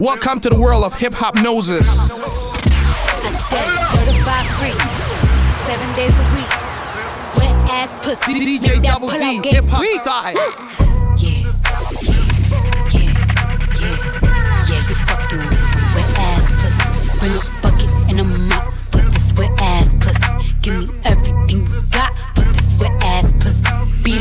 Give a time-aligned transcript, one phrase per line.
[0.00, 1.86] Welcome to the world of Hiphopnosis.
[1.86, 4.74] I said certified free,
[5.64, 6.50] seven days a week.
[7.38, 8.34] Wet ass pussy.
[8.58, 10.83] DJ Double D, hip hop style.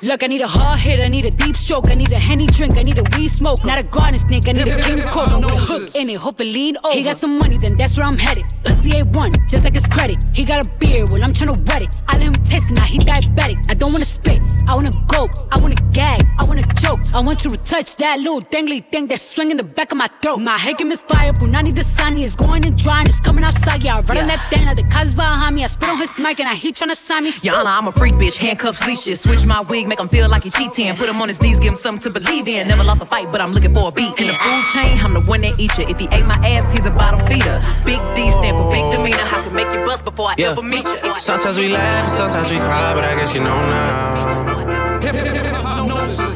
[0.00, 2.46] Look, I need a hard hit, I need a deep stroke, I need a henny
[2.46, 5.36] drink, I need a weed smoke, not a garden snake, I need a king cobra
[5.36, 6.94] with a hook in it, hope it lean over.
[6.94, 8.44] He got some money, then that's where I'm headed.
[8.64, 10.24] Pussy A1, just like his credit.
[10.32, 11.96] He got a beard, well I'm tryna wet it.
[12.08, 13.58] I let him taste it, now he diabetic.
[13.70, 17.00] I don't wanna spit, I wanna go, I wanna gag, I wanna choke.
[17.14, 20.08] I want you to touch that little dangly thing that's swinging the back of my
[20.20, 20.38] throat.
[20.38, 23.82] My game is fire, the sunny is going and drying, it's coming outside.
[23.82, 25.64] Yeah, I run on that thing, now the cuz behind me.
[25.64, 27.32] I spit on his mic and I he tryna sign me.
[27.50, 29.20] Honor, I'm a freak bitch, handcuffs, leashes.
[29.20, 30.94] Switch my wig, make him feel like he cheating.
[30.96, 32.68] Put him on his knees, give him something to believe in.
[32.68, 34.18] Never lost a fight, but I'm looking for a beat.
[34.20, 35.84] In the food chain, I'm the one that eat you.
[35.88, 37.60] If he ate my ass, he's a bottom feeder.
[37.84, 39.22] Big D stand for big demeanor.
[39.24, 40.52] I can make you bust before I Yeah.
[40.52, 40.98] ever meet you.
[41.18, 45.02] Sometimes we laugh, sometimes we cry, but I guess you know now.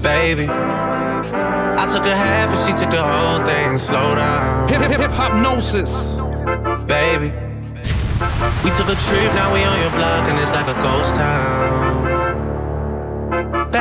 [0.03, 3.79] Baby, I took a half and she took the whole thing.
[3.79, 6.19] Slow down, Hip Hiphopnosis.
[6.87, 7.33] baby.
[8.65, 12.16] We took a trip, now we on your block, and it's like a ghost town.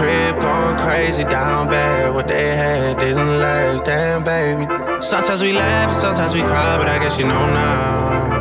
[0.00, 2.14] Crib going crazy down bad.
[2.14, 4.64] What they had didn't last, damn baby.
[4.98, 8.40] Sometimes we laugh and sometimes we cry, but I guess you know now,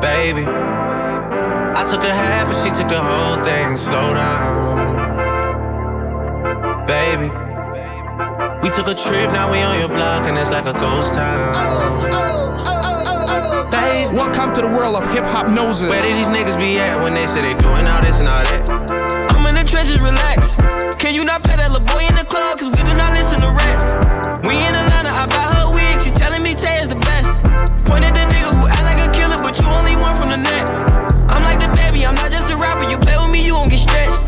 [0.00, 0.42] baby.
[0.42, 3.76] I took a half and she took the whole thing.
[3.76, 4.98] Slow down,
[6.90, 7.30] baby.
[8.60, 12.10] We took a trip, now we on your block, and it's like a ghost town.
[13.70, 15.88] Baby, Welcome to the world of Hiphopnosis.
[15.88, 18.42] where did these niggas be at when they say they doing all this and all
[18.42, 18.97] that?
[19.78, 20.56] Trenches, relax.
[20.98, 22.58] Can you not pay that little boy in the club?
[22.58, 23.86] Cause we do not listen to rest.
[24.42, 26.02] We in Atlanta, I buy her wig.
[26.02, 27.30] She telling me Tay is the best.
[27.86, 30.42] Point at the nigga who act like a killer, but you only one from the
[30.42, 30.66] net.
[31.30, 32.90] I'm like the baby, I'm not just a rapper.
[32.90, 34.18] You play with me, you gon' get stretched.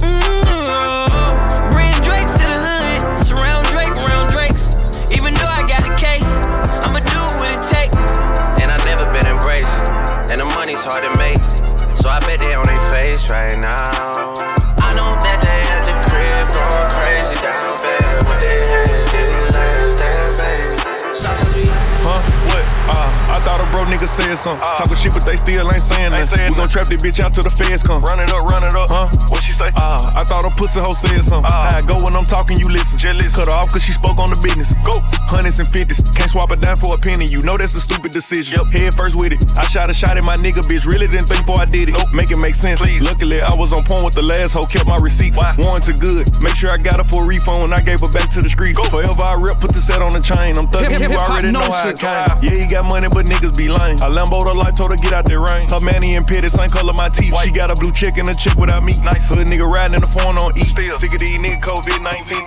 [0.00, 1.92] Mm, Bring
[24.10, 24.66] said something.
[24.74, 26.50] Talking shit, but they still ain't saying nothing.
[26.50, 28.02] We gon' trap this bitch out till the feds come.
[28.02, 28.90] Run it up, run it up.
[28.90, 29.06] Huh?
[29.30, 29.70] What she say?
[29.78, 31.46] Uh, I thought a pussy hoe said something.
[31.46, 31.70] Ah.
[31.70, 32.98] How I go when I'm talking, you listen.
[32.98, 33.32] Listen.
[33.32, 34.74] Cut her off cause she spoke on the business.
[34.82, 34.98] Go.
[35.30, 36.02] Hundreds and fifties.
[36.10, 37.24] Can't swap it down for a penny.
[37.30, 38.58] You know that's a stupid decision.
[38.58, 38.74] Yep.
[38.74, 39.38] Head first with it.
[39.56, 40.84] I shot a shot at my nigga, bitch.
[40.84, 41.94] Really didn't think before I did it.
[41.94, 42.10] Nope.
[42.12, 42.82] Make it make sense.
[42.82, 43.02] Please.
[43.02, 44.66] Luckily, I was on point with the last hoe.
[44.66, 45.38] Kept my receipts.
[45.38, 45.54] Why?
[45.58, 46.26] Warranted good.
[46.42, 48.50] Make sure I got her for a refund when I gave her back to the
[48.50, 48.78] streets.
[48.78, 48.84] Go.
[48.90, 50.58] Forever I rip, put the set on the chain.
[50.58, 52.42] I'm thugging you already know how I came.
[52.42, 53.99] Yeah, he got money, but niggas be lying.
[54.00, 55.68] I Lambo the light, told her to get out that rain.
[55.68, 57.36] Her manny and pitty, same color my teeth.
[57.44, 58.96] She got a blue chick and a chick without me.
[59.04, 59.28] Nice.
[59.28, 60.64] Hood nigga riding in the phone on E.
[60.64, 60.96] Still.
[60.96, 62.40] Sick of these niggas COVID 19.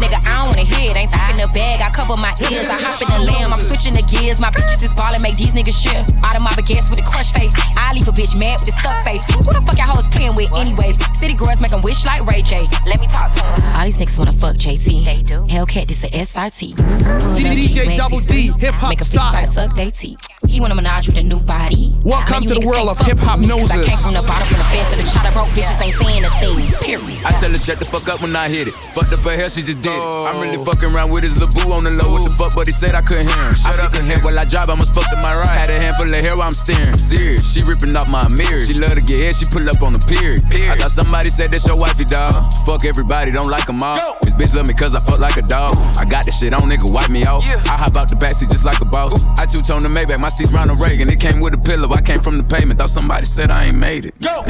[0.00, 0.96] Nigga, I don't wanna hear it.
[0.96, 2.70] Ain't talking the bag, I cover my ears.
[2.70, 4.40] I hop in the lamb, I'm switching the gears.
[4.40, 5.98] My bitches is ballin', make these niggas shit.
[6.22, 7.52] Out of my baguettes with a crush face.
[7.76, 9.26] I leave a bitch mad with the stuck face.
[9.34, 10.96] Who the fuck y'all hoes playing with, anyways?
[11.18, 12.62] City girls make them wish like Ray J.
[12.86, 13.74] Let me talk to him.
[13.74, 15.04] All these niggas wanna fuck JT.
[15.04, 15.44] They do.
[15.50, 16.74] Hellcat, this a SRT.
[17.36, 19.32] DJ Double D, hip hop Make a style.
[19.32, 19.52] style.
[19.52, 20.18] suck they teeth.
[20.50, 21.94] He wanna menage with a new body.
[22.02, 23.88] Welcome Man, you to the world of hip-hop with me 'cause I noses.
[23.88, 25.30] came from the bottom, from the fence to the chopper.
[25.30, 26.66] Broke bitches ain't saying a thing.
[26.82, 27.22] Period.
[27.22, 28.74] I tell her shut the fuck up when I hit it.
[28.90, 30.02] Fucked up her hair, she just did it.
[30.02, 30.64] I'm really oh.
[30.64, 32.18] fucking around with his little boo on the low.
[32.18, 33.54] What the fuck, but he said I couldn't hear him.
[33.54, 35.54] Shut up and hear while I drive, I must fuck to my right.
[35.54, 36.98] Had a handful of hair while I'm steering.
[36.98, 38.66] Serious, she ripping off my mirror.
[38.66, 40.42] She love to get hit, she pull up on the period.
[40.50, 42.34] I thought somebody said that's your wifey, dog.
[42.66, 44.18] Fuck everybody, don't like them all.
[44.22, 45.78] This bitch love me cause I fuck like a dog.
[45.94, 47.46] I got this shit on, nigga, wipe me off.
[47.46, 47.62] Yeah.
[47.70, 49.24] I hop out the backseat just like a boss.
[49.38, 51.10] I two tone the Maybach, my seat's Ronald Reagan.
[51.10, 52.80] It came with a pillow, I came from the pavement.
[52.80, 54.18] Thought somebody said I ain't made it.
[54.20, 54.42] Go!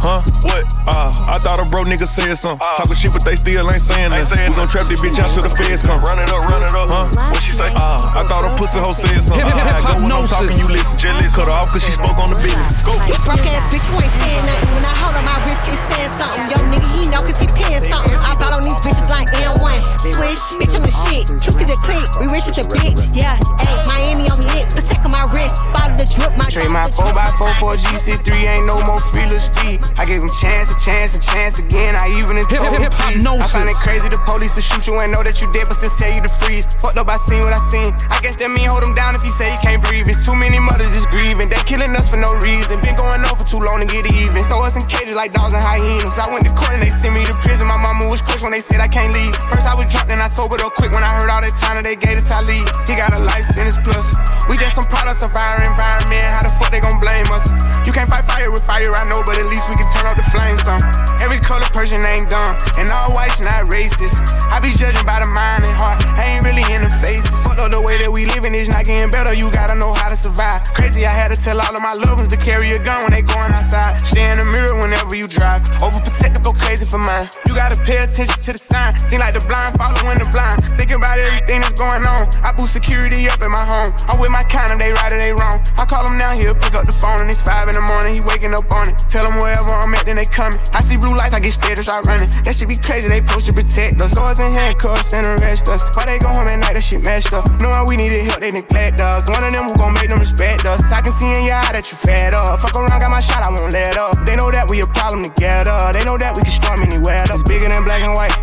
[0.00, 0.24] Huh?
[0.48, 0.64] What?
[0.88, 2.64] Uh, I thought a bro nigga said something.
[2.80, 4.24] Talking shit, but they still ain't saying that.
[4.32, 6.00] We gon' trap this bitch out till the feds come.
[6.00, 6.88] Run it up, run it up.
[6.88, 7.12] Huh?
[7.28, 7.68] What she say?
[7.76, 9.44] Uh, I thought a pussy hoe said something.
[9.44, 10.32] Hip, hip, Uh, hip, go when I'm hypnosis.
[10.32, 10.96] talking, you listen.
[11.20, 12.72] Just cut her off cause she spoke on the business.
[12.80, 12.96] Go.
[13.04, 14.72] You broke ass bitch, you ain't saying nothing.
[14.72, 16.48] When I hold on my wrist, it's saying something.
[16.48, 18.16] Yo, nigga, he know cause he paying something.
[18.16, 19.76] I bought on these bitches like N1.
[20.00, 21.28] Swish, bitch on the shit.
[21.44, 23.04] QC the click, we rich as a bitch.
[23.12, 24.72] Yeah, ayy, Miami on me lit.
[24.80, 28.64] Attack on my wrist, bottle the drip, my Trade my 4x4 for a GC3, ain't
[28.66, 29.84] no more feelers Steve.
[29.96, 31.96] I gave him chance, a chance, a chance again.
[31.96, 32.94] I even Hip, hip, hip.
[32.94, 35.78] I find it crazy the police to shoot you and know that you dead, but
[35.78, 36.66] still tell you to freeze.
[36.80, 37.92] Fucked up, I seen what I seen.
[38.10, 40.08] I guess that mean hold him down if he say he can't breathe.
[40.08, 41.50] It's too many mothers just grieving.
[41.50, 42.80] They killing us for no reason.
[42.80, 44.40] Been going on for too long to get even.
[44.50, 46.16] Throw us in cages like dogs and hyenas.
[46.16, 47.66] I went to court and they sent me to prison.
[47.66, 49.34] My mama was crushed when they said I can't leave.
[49.48, 51.80] First I was drunk, then I sobered up quick when I heard all that time
[51.80, 52.62] that they gave to Talib.
[52.86, 54.04] He got a life sentence plus.
[54.46, 56.26] We just some products of our environment.
[56.36, 57.48] How the fuck they gon' blame us?
[57.86, 60.16] You can't fight fire with fire, I know, but at least we can turn up
[60.20, 60.80] the flames on.
[61.24, 64.20] Every color person ain't dumb, and all whites not racist.
[64.52, 67.24] I be judging by the mind and heart, I ain't really in the face.
[67.44, 70.08] Fuck up the way that we living is not getting better, you gotta know how
[70.08, 70.68] to survive.
[70.76, 73.12] Crazy, I had to tell all of my loved ones to carry a gun when
[73.16, 73.96] they going outside.
[74.00, 75.64] Stay in the mirror whenever you drive.
[75.80, 77.28] Overprotective, go crazy for mine.
[77.46, 78.96] You gotta pay attention to the sign.
[78.98, 80.60] Seem like the blind following the blind.
[80.76, 82.28] Thinking about everything that's going on.
[82.44, 83.94] I boost security up in my home.
[84.10, 85.62] I'm with my kind of they right or they wrong.
[85.78, 88.14] I call him down here, pick up the phone, and it's five in the morning.
[88.14, 88.98] He waking up on it.
[89.08, 90.58] Tell him wherever I'm at, then they coming.
[90.72, 92.30] I see blue lights, I get scared and start running.
[92.44, 94.12] That shit be crazy, they supposed to protect us.
[94.12, 95.84] Swords and handcuffs and arrest us.
[95.96, 97.46] Why they go home at night, that shit messed up.
[97.60, 99.28] Knowing we needed help, they neglect us.
[99.28, 100.80] One of them who gon' make them respect us.
[100.90, 102.60] I can see in your eye that you fed up.
[102.60, 104.18] Fuck around, got my shot, I won't let up.
[104.26, 105.76] They know that we a problem together.
[105.92, 107.22] They know that we can storm anywhere.
[107.28, 108.34] That's bigger than black and white.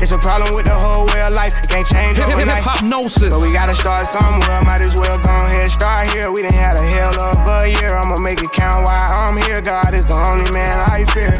[0.00, 1.52] It's a problem with the whole way of life.
[1.58, 2.62] It can't change overnight.
[2.62, 3.34] hypnosis.
[3.34, 4.62] But we gotta start somewhere.
[4.62, 6.30] Might as well go ahead, start here.
[6.30, 7.94] We done had a hell of a year.
[7.94, 9.60] I'ma make it count why I'm here.
[9.60, 11.34] God is the only man I fear.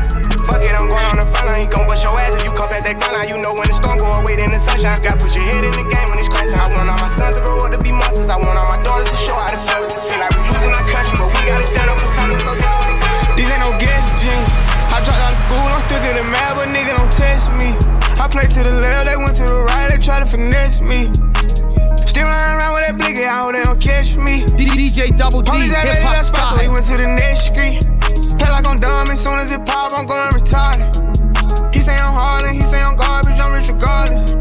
[0.46, 1.62] Fuck it, I'm going on the front line.
[1.62, 3.28] He gon' bust your ass if you come back that gun line.
[3.30, 4.98] You know when the storm go away, then the sunshine.
[5.02, 6.58] Got put your head in the game when it's crashing.
[6.58, 8.30] I want all my sons to grow up to be monsters.
[8.30, 9.94] I want all my daughters to show how to do it.
[10.06, 12.52] Feel like we losing our country, but we gotta stand up for something so.
[13.34, 14.50] These ain't no guess jeans.
[14.92, 17.74] I dropped out of school, I'm still getting mad, but nigga don't test me.
[18.22, 21.10] I play to the left, they went to the right, they try to finesse me.
[22.06, 24.46] Still running around with that blicky, I hope they don't catch me.
[24.54, 27.10] DJ Double D, Police ain't hip ready hop that spot, so they went to the
[27.10, 27.82] next street.
[28.38, 30.86] Feel like I'm dumb, as soon as it pop, I'm going retarded.
[31.74, 34.38] He say I'm hard and he say I'm garbage, I'm rich regardless.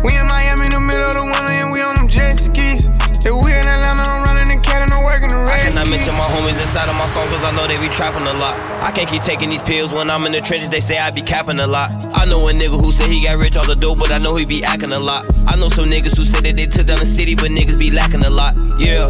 [0.00, 2.88] We in Miami in the middle of the winter and we on them jet skis.
[3.20, 5.92] If we in Atlanta, I'm running in Canada, I'm working the I cannot keys.
[5.92, 8.56] mention my homies inside of my song cause I know they be trapping a lot.
[8.80, 11.20] I can't keep taking these pills when I'm in the trenches, they say I be
[11.20, 11.92] capping a lot.
[12.20, 14.36] I know a nigga who say he got rich off the dope, but I know
[14.36, 15.24] he be acting a lot.
[15.46, 17.90] I know some niggas who said that they took down the city, but niggas be
[17.90, 18.54] lacking a lot.
[18.78, 19.08] Yeah.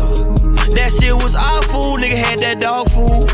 [0.78, 3.26] That shit was awful, nigga had that dog food.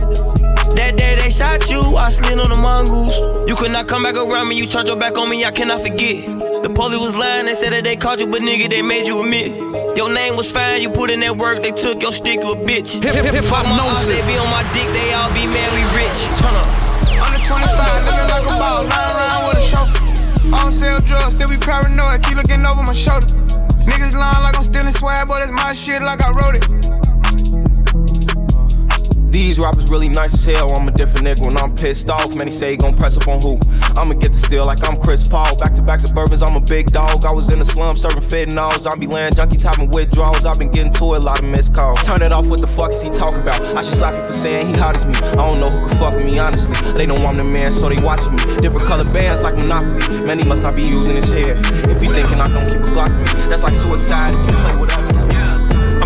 [0.81, 3.21] That day they shot you, I slid on the mongoose.
[3.47, 5.83] You could not come back around me, you turned your back on me, I cannot
[5.83, 6.25] forget.
[6.25, 9.21] The police was lying, they said that they caught you, but nigga, they made you
[9.21, 9.61] admit.
[9.95, 12.57] Your name was fine, you put in that work, they took your stick, you a
[12.57, 12.97] bitch.
[13.05, 15.69] Hip, hip, hip, Fuck my ops, they be on my dick, they all be mad,
[15.77, 16.17] we rich.
[16.41, 16.97] Turn up.
[17.21, 19.99] Under 25, looking like a ball, with a chauffeur.
[20.55, 23.27] I don't sell drugs, still be paranoid, keep looking over my shoulder.
[23.83, 26.96] Niggas lying like I'm stealing swag, but it's my shit like I wrote it.
[29.37, 30.75] These rappers really nice as hell.
[30.75, 32.35] I'm a different nigga when I'm pissed off.
[32.39, 33.59] Many say he gon' press up on who?
[34.01, 35.59] I'ma get the steal like I'm Chris Paul.
[35.59, 37.23] Back to back suburbans, I'm a big dog.
[37.23, 38.73] I was in the slum serving fentanyl.
[38.79, 40.47] Zombie land junkies having withdrawals.
[40.47, 42.03] I've been getting to a lot of missed calls.
[42.03, 43.61] Turn it off, what the fuck is he talking about?
[43.77, 45.13] I should slap you for saying he hot as me.
[45.13, 46.75] I don't know who can fuck me, honestly.
[46.93, 48.57] They know I'm the man, so they watching me.
[48.65, 50.25] Different color bands like Monopoly.
[50.25, 51.61] Man, he must not be using his hair.
[51.93, 54.57] If he thinking I don't keep a Glock with me, that's like suicide if you
[54.57, 55.36] play with us.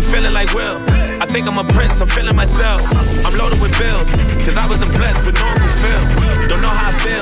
[0.01, 0.81] I'm feeling like Will.
[1.21, 2.81] I think I'm a prince, I'm feeling myself.
[3.23, 4.09] I'm loaded with bills,
[4.41, 6.01] cause I wasn't blessed with no Uncle Phil.
[6.49, 7.21] Don't know how I feel.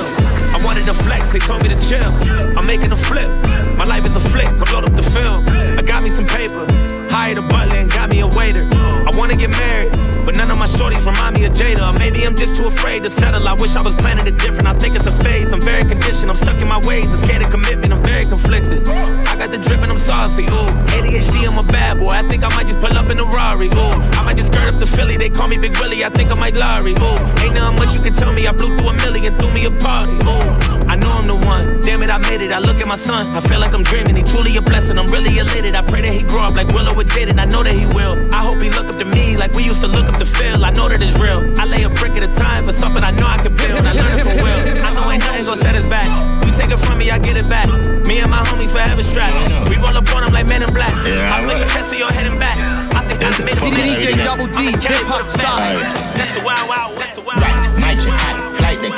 [0.56, 2.08] I wanted to flex, they told me to chill.
[2.56, 3.28] I'm making a flip.
[3.76, 5.44] My life is a flick, I'm load up the film.
[5.76, 6.64] I got me some paper,
[7.12, 8.66] hired a butler and got me a waiter.
[8.72, 9.92] I wanna get married,
[10.24, 11.96] But none of my shorties remind me of Jada.
[11.98, 13.46] Maybe I'm just too afraid to settle.
[13.46, 14.68] I wish I was planning it different.
[14.68, 15.52] I think it's a phase.
[15.52, 16.30] I'm very conditioned.
[16.30, 17.06] I'm stuck in my ways.
[17.06, 17.92] I'm scared of commitment.
[17.92, 18.88] I'm very conflicted.
[18.88, 20.44] I got the drip and I'm saucy.
[20.44, 22.10] Ooh, ADHD, I'm a bad boy.
[22.10, 23.68] I think I might just pull up in a Rari.
[23.68, 25.16] Ooh, I might just skirt up the Philly.
[25.16, 26.04] They call me Big Willie.
[26.04, 26.92] I think I might Larry.
[26.92, 28.46] Ooh, ain't nothing much you can tell me.
[28.46, 30.12] I blew through a million, threw me a party.
[30.26, 31.78] Ooh, I know I'm the one.
[31.86, 32.50] Damn it, I made it.
[32.50, 33.30] I look at my son.
[33.30, 34.18] I feel like I'm dreaming.
[34.18, 34.98] He truly a blessing.
[34.98, 35.78] I'm really elated.
[35.78, 37.38] I pray that he grow up like Willow with Jaden.
[37.38, 38.18] I know that he will.
[38.34, 40.66] I hope he look up to me like we used to look up to Phil.
[40.66, 41.38] I know that it's real.
[41.62, 43.86] I lay a brick at a time for something I know I can build.
[43.86, 44.60] I learned it from Will.
[44.82, 46.10] I know ain't nothing gonna set us back.
[46.42, 47.70] You take it from me, I get it back.
[48.10, 49.70] Me and my homies forever strapped.
[49.70, 50.90] We roll up on them like men in black.
[51.06, 52.58] Yeah, I blow your chest to your head and back.
[52.98, 53.70] I think I made it.
[53.78, 55.78] DJ Double D, hip hop style.
[56.18, 57.59] That's the wild, wild, that's the wild.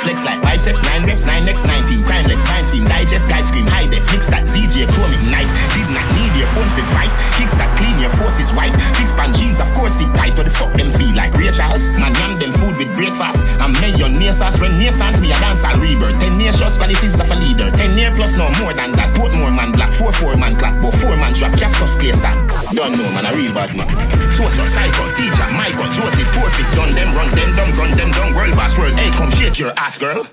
[0.03, 2.03] Flex like biceps, 9 reps, 9 x 19.
[2.03, 4.05] Crime legs, fine stream, digest, guy scream, high def.
[4.11, 5.51] Mix that DJ, chromic, nice.
[5.73, 6.12] Did not
[6.43, 7.15] your phone for vice.
[7.39, 8.75] Kicks that clean, your force is white.
[8.99, 10.35] Fix pan jeans, of course, it tight.
[10.35, 11.31] What the fuck them feel like?
[11.39, 11.87] Ray Charles?
[11.95, 13.47] Man, yam them food with breakfast.
[13.63, 14.59] I'm mayonnaise sauce.
[14.59, 16.19] When near sans me, a dance I'll rebirth.
[16.19, 17.71] 10 years, just qualities of a leader.
[17.71, 19.15] 10 year plus, no more than that.
[19.15, 21.55] Put more man black, 4 4 man clap, but 4 man trap.
[21.55, 22.35] Cast us clear stand.
[22.75, 23.87] Don't know, man, a real bad man.
[24.27, 28.09] So, so, psycho, teacher, Michael, Joseph, four fifth, done them, run them, down, run them,
[28.11, 28.93] down, world boss world.
[28.97, 30.27] Hey, come shake your ass, girl.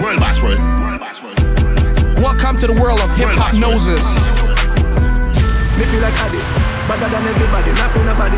[0.00, 0.60] World boss world.
[2.22, 4.37] Welcome to the world of Hiphopnosis.
[5.88, 6.36] Feel like Addy,
[6.84, 8.36] better than everybody, not feel nobody.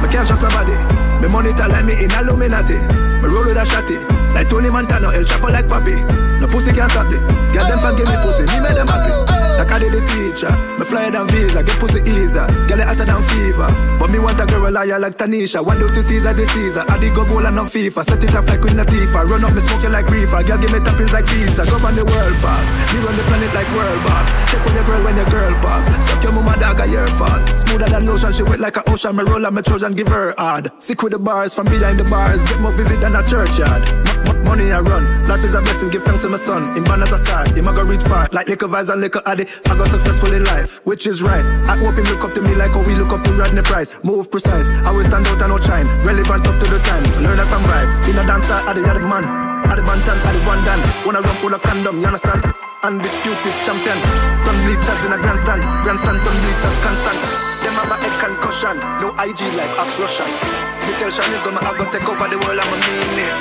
[0.00, 0.74] Me can't trust nobody.
[1.18, 2.78] Me monitor like me in Illuminati.
[3.18, 3.98] Me roll with a shotty,
[4.34, 5.98] like Tony Montana, El Chapo like Papi.
[6.40, 7.20] No pussy can't stop it.
[7.52, 9.41] Get them give me pussy, me make them happy.
[9.62, 12.50] Like I did the teacher, me fly than visa, get pussy easier.
[12.66, 13.70] Get it hotter than fever.
[13.94, 15.62] But me want a girl liar like Tanisha.
[15.62, 16.82] What do to Caesar the Caesar?
[16.90, 18.02] I dig go goal and on FIFA.
[18.02, 19.22] Set it off like Queen Latifah.
[19.22, 20.42] Run up me smoking like reefer.
[20.42, 21.62] Girl give me toppings like pizza.
[21.70, 22.66] Govern the world fast.
[22.90, 24.26] Me run the planet like world boss.
[24.50, 25.86] Check on your girl when your girl pass.
[26.10, 27.38] Suck your mama dog a year fall.
[27.54, 29.14] Smoother than lotion, she wet like an ocean.
[29.14, 30.74] Me roll on my Trojan, give her hard.
[30.82, 32.42] Sick with the bars from behind the bars.
[32.50, 33.86] Get more visit than a churchyard.
[34.26, 35.08] M- m- money I run.
[35.24, 35.88] Life is a blessing.
[35.88, 36.76] Give thanks to my son.
[36.76, 37.48] In born as a star.
[37.56, 38.28] Him I go reach far.
[38.36, 39.64] Like liquor vibes and liquor addict.
[39.64, 41.44] I got successful in life, which is right.
[41.72, 43.96] I hope him look up to me like how we look up to Rodney Price.
[44.04, 44.68] Move precise.
[44.84, 45.86] I will stand out and outshine.
[46.04, 47.04] Relevant up to the time.
[47.24, 47.96] Learn that from vibes.
[48.08, 49.24] In a dancer, I the other man.
[49.24, 50.82] I the bantan, I the one done.
[51.06, 52.44] Wanna run full of condom, you understand?
[52.82, 53.98] Undisputed champion.
[54.44, 55.62] Done bleachers in a grandstand.
[55.86, 57.20] Grandstand, done bleachers constant.
[57.64, 58.76] Them have a head concussion.
[59.00, 60.71] No IG life, ask Russian.
[60.86, 63.36] Me tell Shanizo, I go take over the world, I'm a millionaire.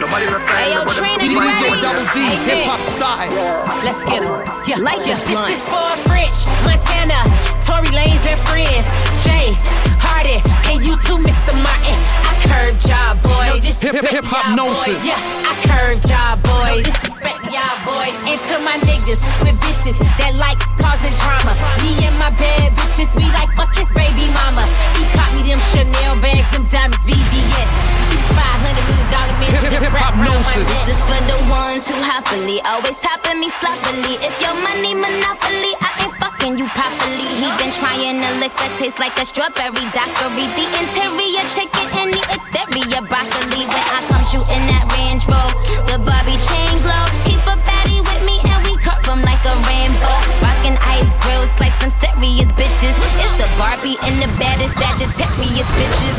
[0.00, 0.56] Nobody reply.
[0.62, 1.80] Hey, yo, nobody Trina, nobody you ready?
[1.82, 2.18] Double D,
[2.48, 2.96] hip hop man.
[2.96, 3.32] style.
[3.84, 4.34] Let's get 'em.
[4.68, 5.16] Yeah, like ya.
[5.26, 7.18] This is for French, Montana,
[7.68, 8.86] Tory Lanez and friends.
[9.24, 9.52] Jay,
[10.00, 10.40] Hardy,
[10.72, 11.52] and you too, Mr.
[11.60, 11.98] Martin.
[12.24, 13.62] I curved y'all boys.
[13.62, 15.04] No Hip- hip- hip hop y'all gnosis.
[15.04, 16.84] Yeah, I curved y'all boys.
[16.88, 18.16] No disrespect y'all boys.
[18.24, 21.52] And to my niggas with bitches that like causing drama.
[21.84, 24.64] Me and my bad bitches, we like fuck his baby mama.
[24.96, 27.70] He caught me them Chanel bags, them diamonds, BBS.
[28.10, 29.48] Six five hundred million dollar man.
[29.52, 30.56] Hip- hip- just hip hop my neck.
[30.88, 34.16] This is for the ones who happily always topping me sloppily.
[34.24, 37.28] If your money monopoly, I ain't fucking you properly.
[37.38, 40.46] He been trying to lick that taste like a strawberry daiquiri.
[40.54, 43.66] The interior chicken and the exterior broccoli.
[43.66, 47.04] When I come shooting that Range Rover, the Barbie chain glow.
[47.26, 50.14] Keep a baddie with me and we cut from like a rainbow.
[50.40, 52.94] Rocking ice grills like some serious bitches.
[53.18, 56.14] It's the Barbie and the baddest Sagittarius bitches.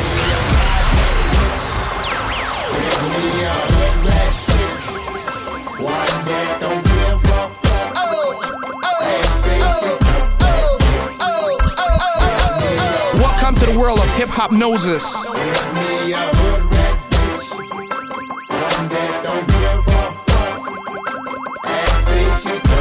[5.80, 6.30] Welcome to
[10.04, 10.09] the
[13.80, 15.06] world of Hiphopnosis.
[22.42, 22.79] I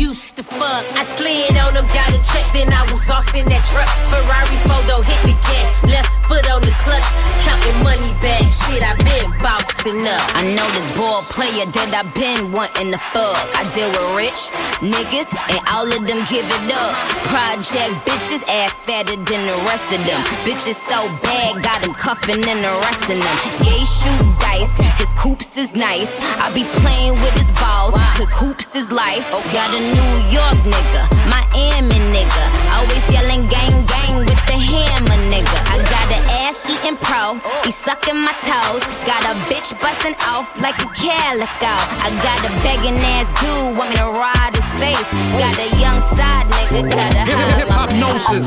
[0.00, 0.84] used to fuck.
[0.96, 3.84] I slid on him, got a check, then I was off in that truck.
[4.08, 7.04] Ferrari photo hit the gas, left foot on the clutch,
[7.44, 8.40] counting money back.
[8.48, 10.24] Shit, I been bossing up.
[10.40, 13.36] I know this ball player that I been wanting to fuck.
[13.60, 14.40] I deal with rich
[14.80, 16.92] niggas and all of them give it up.
[17.28, 20.20] Project bitches, ass fatter than the rest of them.
[20.48, 23.36] Bitches so bad, got them cuffing and arresting them.
[23.60, 24.24] Gay shoot
[24.66, 26.10] dice, his coops is nice.
[26.40, 29.24] I be playing with his balls, cause hoops is life.
[29.32, 29.52] Okay.
[29.52, 32.44] Got a New York nigga, Miami nigga.
[32.76, 35.58] Always yelling gang gang with the hammer nigga.
[35.68, 38.82] I got an ass eating pro, he sucking my toes.
[39.06, 41.74] Got a bitch busting off like a calico.
[42.04, 45.08] I got a begging ass dude, want me to ride his face.
[45.38, 48.46] Got a young side nigga, gotta hide my Hypnosis.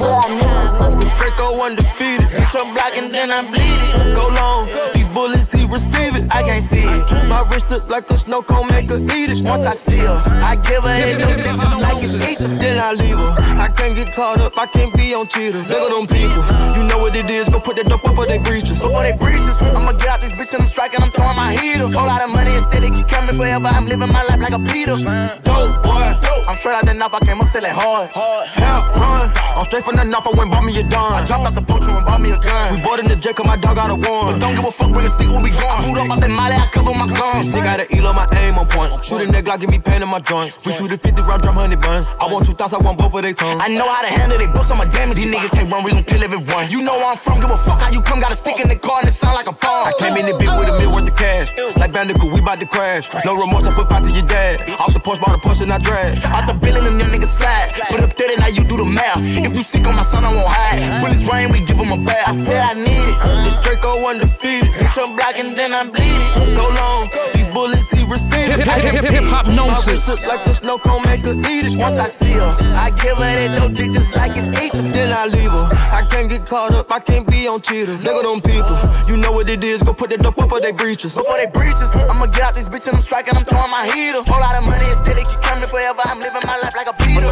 [1.18, 2.28] Draco undefeated.
[2.34, 4.14] Bitch, I'm blocking, then I'm bleeding.
[4.14, 4.68] Go long.
[4.94, 6.30] These bullets, he receive it.
[6.30, 7.02] I can't see it.
[7.28, 9.42] My wrist look like a snow cone, maker eat it.
[9.42, 12.40] Once I see her, I give her head, no dick, just like it's eat.
[12.62, 13.34] Then I leave her.
[13.58, 15.68] I can't get caught up, I can't be on cheaters.
[15.68, 16.46] Look at them people,
[16.78, 17.50] you know what it is.
[17.50, 18.80] Go put that dope up for they breaches.
[18.80, 21.90] Before they breaches, I'ma get out this bitch and I'm striking, I'm throwing my heater.
[21.90, 23.68] Whole lot of money instead, it keep coming forever.
[23.68, 24.96] I'm living my life like a Peter.
[25.42, 26.06] Dope boy,
[26.46, 28.14] I'm straight out the knife, I came up selling hard.
[28.14, 29.26] Hell run,
[29.58, 31.18] I'm straight from the knife, I went bought me a dime.
[31.18, 32.78] I dropped off the poacher and bought me a gun.
[32.78, 34.38] We bought in the cause my dog got a one.
[34.38, 35.80] But don't give a fuck when the stick when we gone.
[35.88, 37.56] Boot up off that molly, I cover my guns.
[37.56, 38.92] This got an eel on my aim on point.
[39.04, 40.52] Shoot a nigga, Glock, give me pain in my joint.
[40.68, 42.04] We shoot a 50 round drum, honey bun.
[42.20, 43.64] I want two thoughts, I want both of they tongues.
[43.64, 45.16] I know how to handle it, books, I'm a damage.
[45.16, 46.68] These niggas can't run, we gon' kill everyone.
[46.68, 48.20] You know where I'm from, give a fuck how you come.
[48.20, 49.88] Got a stick in the car and it sound like a bomb.
[49.88, 51.52] I came in the bit with a meal worth of cash.
[51.80, 53.08] Like Bandicoot, we bout to crash.
[53.24, 54.60] No remorse, I put five to your dad.
[54.80, 56.20] Off the porch, bought a push and I drag.
[56.32, 57.68] Out the building and your niggas slide.
[57.92, 59.20] Put up 30, now you do the math.
[59.24, 60.80] If you sick on my son, I won't hide.
[61.04, 62.28] Bullets rain, we give him a bath.
[62.28, 63.16] I said I need it.
[63.44, 64.72] This Draco undefeated.
[64.74, 66.32] Bitch, I'm blocking, then I'm bleeding.
[66.56, 68.54] Go long, these bullets he received.
[68.54, 69.88] Hip hop My gnosis.
[69.88, 71.78] wrist look like the snow cone, make her eat it.
[71.78, 74.74] Once I see her, I give her that dope dick just like it's eight.
[74.94, 75.66] Then I leave her.
[75.94, 78.04] I can't get caught up, I can't be on cheaters.
[78.06, 78.78] Look at them people,
[79.10, 79.84] you know what it is.
[79.84, 81.16] Go put that dope up for they breaches.
[81.16, 84.22] Before they breaches, I'ma get out this bitch and I'm striking, I'm throwing my heater.
[84.26, 86.02] Whole lot of money instead, it keep coming forever.
[86.06, 87.30] I'm living my life like a Peter.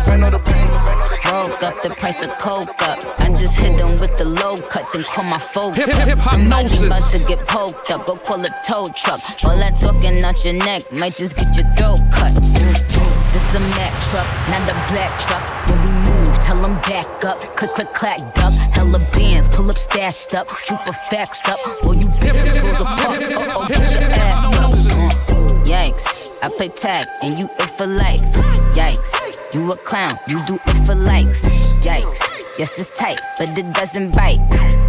[1.32, 3.00] Woke up the price of coke up.
[3.20, 6.34] I just hit them with the low cut, then call my folks Hip- hip hop
[6.34, 9.22] Somebody about to get poked up, go call a tow truck.
[9.46, 12.34] All that talking out your neck might just get your throat cut.
[13.32, 15.44] This a Mack truck, not a black truck.
[15.68, 17.40] When we move, tell them back up.
[17.56, 18.54] Click, click, clack, duck.
[18.76, 20.50] Hella bands, pull up stashed up.
[20.60, 21.60] Super facts up.
[21.86, 23.20] Or you bitches fools apart.
[23.22, 24.72] Oh, oh, get your ass up.
[25.66, 28.22] Yikes, I play tag and you it for life.
[28.76, 31.48] Yikes, you a clown, you do it for likes.
[31.84, 34.40] Yikes, yes it's tight, but it doesn't bite.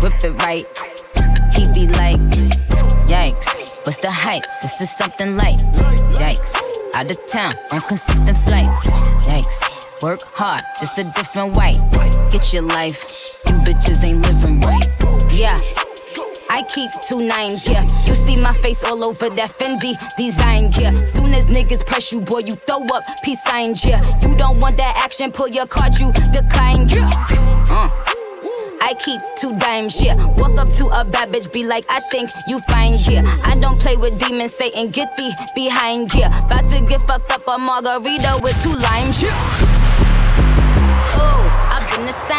[0.03, 0.65] Whip it right,
[1.55, 2.21] he be like,
[3.09, 4.45] Yikes, what's the hype?
[4.63, 5.59] This is something light.
[6.15, 6.57] Yikes,
[6.95, 8.91] out of town on consistent flights.
[9.27, 11.79] Yikes, work hard, just a different white.
[12.31, 15.33] Get your life, you bitches ain't living right.
[15.33, 15.59] Yeah.
[16.55, 17.83] I keep two nines, yeah.
[18.05, 20.93] You see my face all over that Fendi design, yeah.
[21.07, 24.03] Soon as niggas press you, boy, you throw up peace signs, yeah.
[24.21, 27.09] You don't want that action, pull your card, you decline, yeah.
[27.71, 27.89] Uh.
[28.83, 30.15] I keep two dimes, yeah.
[30.37, 33.23] Walk up to a bad bitch, be like, I think you fine, yeah.
[33.45, 36.37] I don't play with demons, Satan, get thee behind, yeah.
[36.47, 39.72] About to get fucked up a margarita with two limes, yeah.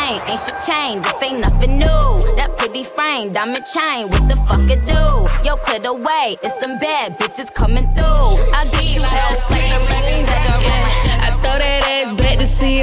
[0.04, 1.04] Ooh, I've been the same, ain't she changed.
[1.06, 2.36] This ain't nothing new.
[2.36, 5.48] That pretty frame, diamond chain, what the fuck it do?
[5.48, 8.36] Yo, clear the way, it's some bad bitches coming through.
[8.54, 9.53] I get you else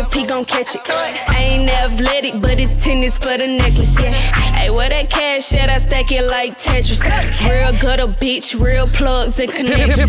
[0.01, 0.81] if he gon' catch it.
[0.89, 4.11] I ain't athletic, but it's tennis for the necklace, yeah.
[4.11, 5.69] Hey, where that cash at?
[5.69, 7.03] I stack it like Tetris.
[7.49, 9.97] Real gutter bitch, real plugs and connections.
[9.97, 10.09] Hip.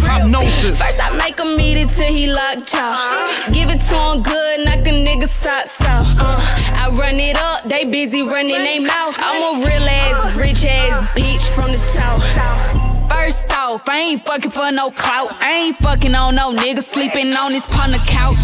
[0.77, 3.49] First I make him eat it till he locked jaw.
[3.51, 6.07] Give it to him good, knock a nigga socks off.
[6.19, 6.39] Uh,
[6.75, 9.15] I run it up, they busy running they mouth.
[9.17, 12.80] I'm a real ass, rich ass bitch from the south.
[13.11, 15.29] First off, I ain't fucking for no clout.
[15.41, 18.39] I ain't fucking on no nigga sleeping on his partner couch.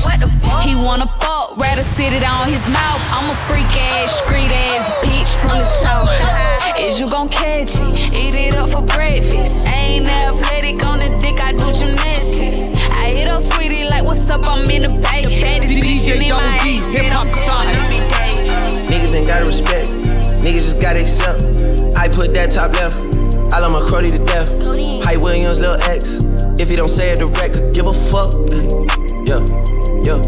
[0.63, 3.01] He wanna fuck, rather sit it on his mouth.
[3.15, 6.12] I'm a freak ass, street ass bitch from the south.
[6.77, 8.15] Is you gon' catch it?
[8.15, 9.56] Eat it up for breakfast.
[9.67, 12.77] I ain't athletic on the dick, I do gymnastics.
[12.91, 14.41] I hit up sweetie like, what's up?
[14.45, 15.23] I'm in the bay.
[15.41, 16.91] Baddest bitch in my ass.
[16.91, 17.27] Hip hop
[18.91, 19.89] Niggas ain't gotta respect,
[20.47, 21.43] niggas just gotta accept.
[21.97, 22.99] I put that top left,
[23.53, 24.49] I love my cruddy to death.
[25.03, 26.23] Hype Williams, Lil X.
[26.60, 28.33] If he don't say it direct, could give a fuck.
[29.27, 29.43] Yeah,
[30.07, 30.19] yeah.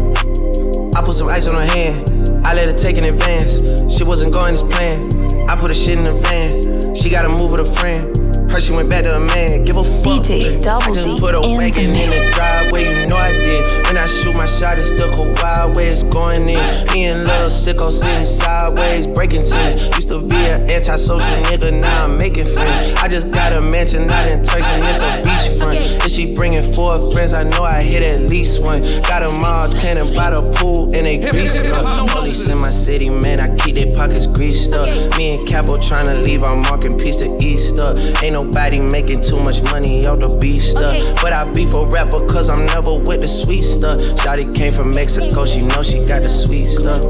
[0.94, 3.64] I put some ice on her hand, I let her take in advance.
[3.92, 5.16] She wasn't going as planned.
[5.50, 8.19] I put a shit in the van, she gotta move with a friend.
[8.50, 10.26] Heard she went back to a man, give a fuck.
[10.26, 13.86] DJ Double D put a the wagon in the driveway, you know I did.
[13.86, 15.06] When I shoot my shot, it's a
[15.42, 16.58] wild way it's going in.
[16.92, 19.86] Me and Lil Sicko sitting sideways, breaking things.
[19.94, 22.94] Used to be an antisocial nigga, now I'm making friends.
[22.98, 26.04] I just got a mansion out in Turks and it's a beachfront.
[26.04, 28.82] If she bringing four friends, I know I hit at least one.
[29.06, 32.10] Got them all tanning by the pool and they greased up.
[32.10, 34.88] Police in my city, man, I keep their pockets greased up.
[35.16, 37.94] Me and Capo tryna leave our marking piece to Easter.
[38.22, 40.96] Ain't nobody making too much money out the beef stuff.
[41.20, 44.00] But I beef a rapper cause I'm never with the sweet stuff.
[44.20, 47.04] Shawty came from Mexico, she know she got the sweet stuff.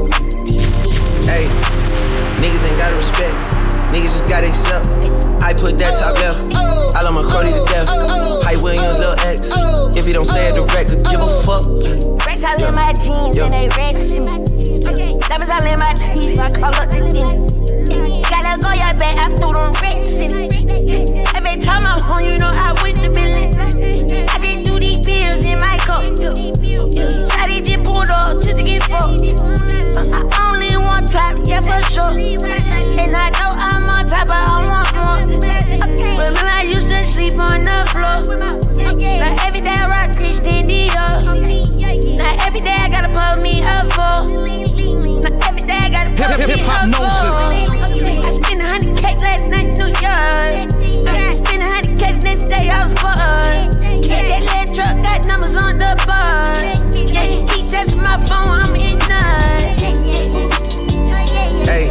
[1.23, 1.47] Hey,
[2.43, 3.35] niggas ain't gotta respect,
[3.95, 5.07] niggas just gotta accept.
[5.41, 6.41] I put that top left,
[6.95, 7.87] I love my Cody to death.
[8.43, 9.51] Hype Williams, Lil X.
[9.95, 11.63] If he don't say it direct, could give a fuck.
[12.27, 14.83] Racks all in my jeans and they racks in my jeans.
[14.83, 17.60] Diamonds all in my teeth, my color the lens
[18.61, 20.53] go, y'all bet I them racks in it.
[21.35, 23.49] Every time I'm home, you know I went to Billy.
[24.29, 26.05] I did do these bills in my cup.
[27.33, 29.25] Shotty just pulled up just to get fucked.
[29.97, 32.13] Uh, I only want top, yeah, for sure.
[33.01, 35.21] And I know I'm on top, but I want more.
[35.81, 38.37] But when I used to sleep on the floor.
[38.37, 41.25] Now every day I rock Christian Dior.
[42.17, 44.29] Now every day I gotta pull me up for.
[45.21, 46.61] Now every day I gotta pull me
[47.09, 48.50] up for
[49.41, 50.69] last night to yard.
[51.07, 54.05] I just spent a hundred K The next day I was bored.
[54.05, 56.93] Yeah, that lead truck got numbers on the board.
[56.93, 59.73] Yeah, she keep touching my phone, I'm in none.
[61.65, 61.89] Hey,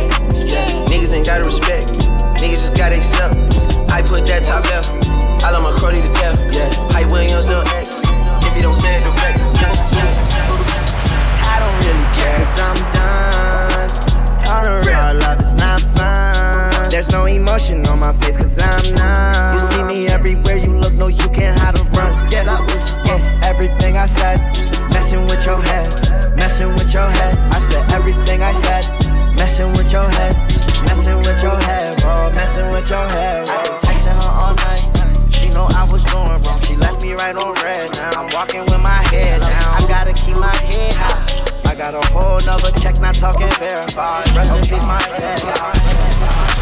[0.86, 1.98] niggas ain't gotta respect,
[2.38, 3.34] niggas just gotta accept.
[3.90, 4.88] I put that top left,
[5.42, 6.38] I love my crony to death.
[6.54, 7.79] Yeah, Hype Williams still.
[17.38, 19.54] My face, cause I'm not.
[19.54, 22.10] You see me everywhere you look, no, you can't hide or run.
[22.32, 24.40] I was, yeah, everything I said,
[24.90, 25.86] messing with your head,
[26.34, 27.38] messing with your head.
[27.52, 28.88] I said everything I said,
[29.36, 30.34] messing with your head,
[30.84, 33.46] messing with your head, bro, messing with your head.
[33.46, 33.54] Bro.
[33.54, 36.60] I been texting her all night, she know I was going wrong.
[36.64, 39.74] She left me right on red, now I'm walking with my head down.
[39.76, 41.29] I gotta keep my head high.
[41.80, 44.28] Got a whole nother check, not talking verified.
[44.36, 45.40] Rest in peace, my head.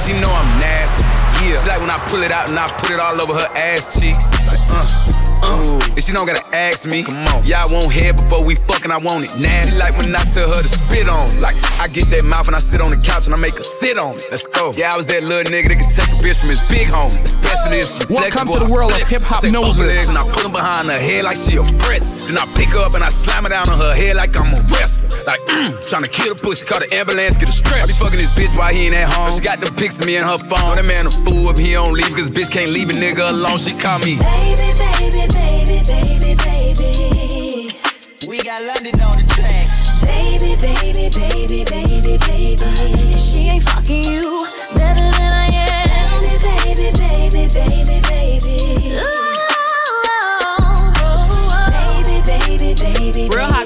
[0.06, 1.02] She know I'm nasty.
[1.42, 1.58] Yeah.
[1.58, 3.98] She like when I pull it out and I put it all over her ass
[3.98, 4.30] cheeks.
[4.46, 5.07] Like, uh.
[5.48, 7.02] Uh, and she don't gotta ask me.
[7.02, 7.40] Come on.
[7.44, 9.74] Yeah, I want head before we fucking, I want it nasty.
[9.74, 11.24] She like when I tell her to spit on.
[11.40, 13.64] Like, I get that mouth and I sit on the couch and I make her
[13.64, 14.28] sit on it.
[14.30, 14.72] Let's go.
[14.76, 17.10] Yeah, I was that little nigga that could take a bitch from his big home.
[17.24, 19.80] Especially if she Welcome to the world of Hiphopnosis.
[19.80, 22.20] Legs and I put them behind her head like she a pretzel.
[22.28, 24.52] Then I pick her up and I slam her down on her head like I'm
[24.52, 25.08] a wrestler.
[25.24, 27.80] Like, mm, trying to kill the pussy, call the ambulance, get a stretch.
[27.80, 29.32] I be fucking this bitch while he ain't at home.
[29.32, 30.76] She got the pics of me in her phone.
[30.76, 33.56] That man a fool if he don't leave, cause bitch can't leave a nigga alone.
[33.56, 34.20] She call me.
[34.20, 36.34] Baby, baby, baby, baby, baby.
[36.44, 37.74] Baby.
[38.28, 39.66] We got London on the track.
[40.04, 43.18] Baby, baby, baby, baby, baby.
[43.18, 46.20] She ain't fucking you better than I am.
[46.20, 48.98] Baby, baby, baby, baby, baby.
[48.98, 49.02] Ooh,
[50.20, 51.70] oh, oh, oh.
[51.72, 53.57] baby, baby, baby, Real hot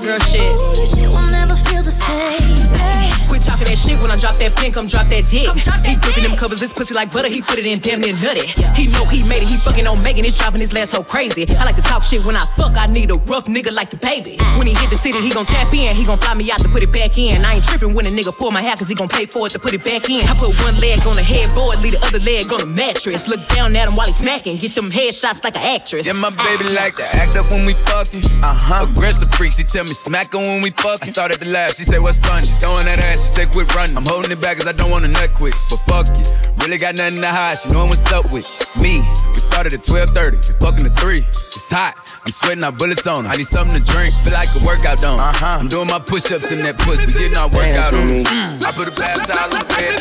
[4.02, 5.48] when I drop that pin, come drop that dick.
[5.86, 8.50] He gripping them covers, this pussy like butter, he put it in damn near nutty.
[8.74, 11.46] He know he made it, he fucking on Megan, it's driving his last so crazy.
[11.54, 13.96] I like to talk shit when I fuck, I need a rough nigga like the
[13.96, 14.36] baby.
[14.58, 16.68] When he hit the city, he gon' tap in, he gon' fly me out to
[16.68, 17.44] put it back in.
[17.44, 19.50] I ain't tripping when a nigga pull my hair, cause he gon' pay for it
[19.54, 20.26] to put it back in.
[20.26, 23.28] I put one leg on the headboard, leave the other leg on the mattress.
[23.28, 26.06] Look down at him while he smacking, get them headshots like an actress.
[26.06, 28.24] Yeah, my baby like to act up when we fucking.
[28.42, 28.86] Uh huh.
[28.88, 31.08] Aggressive freak, she tell me smack her when we fucking.
[31.08, 32.42] I started to laugh, she said what's fun?
[32.42, 33.91] She throwing that ass, she said quit running.
[33.96, 35.54] I'm holding it back cause I don't wanna nut quick.
[35.70, 37.58] But fuck it, really got nothing to hide.
[37.58, 38.46] She knowin' what's up with
[38.80, 39.00] me.
[39.34, 41.18] We started at 12:30, we fucking at three.
[41.28, 43.26] It's hot, I'm sweating our bullets on.
[43.26, 43.30] 'em.
[43.32, 45.20] I need something to drink, feel like a workout done.
[45.20, 45.58] Uh-huh.
[45.60, 48.24] I'm doing my push-ups in that pussy, we getting our workout on.
[48.24, 48.64] Mm.
[48.64, 49.92] I put a bath towel on the bed.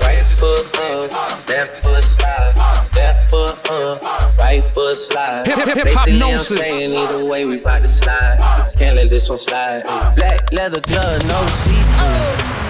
[0.00, 2.54] Right foot up, left foot slide,
[2.94, 5.46] left foot up, right foot slide.
[5.46, 6.58] Hip- hip- hip- Basically, I'm hypnosis.
[6.58, 8.38] saying either way we bout to slide.
[8.78, 9.82] Can't let this one slide.
[10.16, 12.69] Black leather glove, no seat.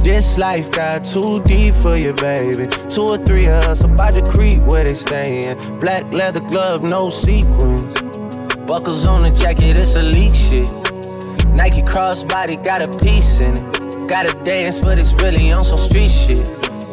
[0.00, 2.66] This life got too deep for you, baby.
[2.88, 5.58] Two or three of us about to creep where they stayin'.
[5.78, 7.82] Black leather glove, no sequins.
[8.66, 10.70] Buckles on the jacket, it's elite shit.
[11.54, 14.08] Nike crossbody got a piece in it.
[14.08, 16.48] Gotta dance, but it's really on some street shit.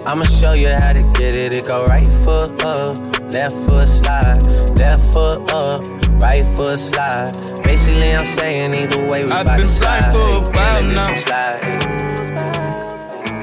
[0.06, 1.54] I'ma show you how to get it.
[1.54, 2.98] It go right foot up,
[3.32, 4.42] left foot slide,
[4.78, 5.88] left foot up,
[6.22, 7.32] right foot slide.
[7.64, 10.12] Basically, I'm saying either way we I've been to slide.
[10.12, 11.97] for a while now.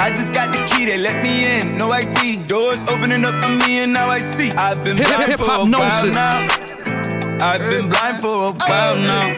[0.05, 0.12] One slide.
[0.12, 2.45] I just got the key, they let me in, no ID.
[2.47, 4.51] Doors opening up for me, and now I see.
[4.53, 6.14] I've been Hip- blind hip- for a hop while gnosis.
[6.14, 7.45] now.
[7.45, 9.33] I've been blind for a while now.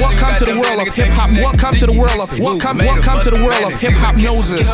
[0.00, 1.30] Welcome to the world of hip hop.
[1.36, 2.78] Welcome to the world of hip hop welcome.
[2.80, 4.64] Welcome to the world of Hiphopnosis.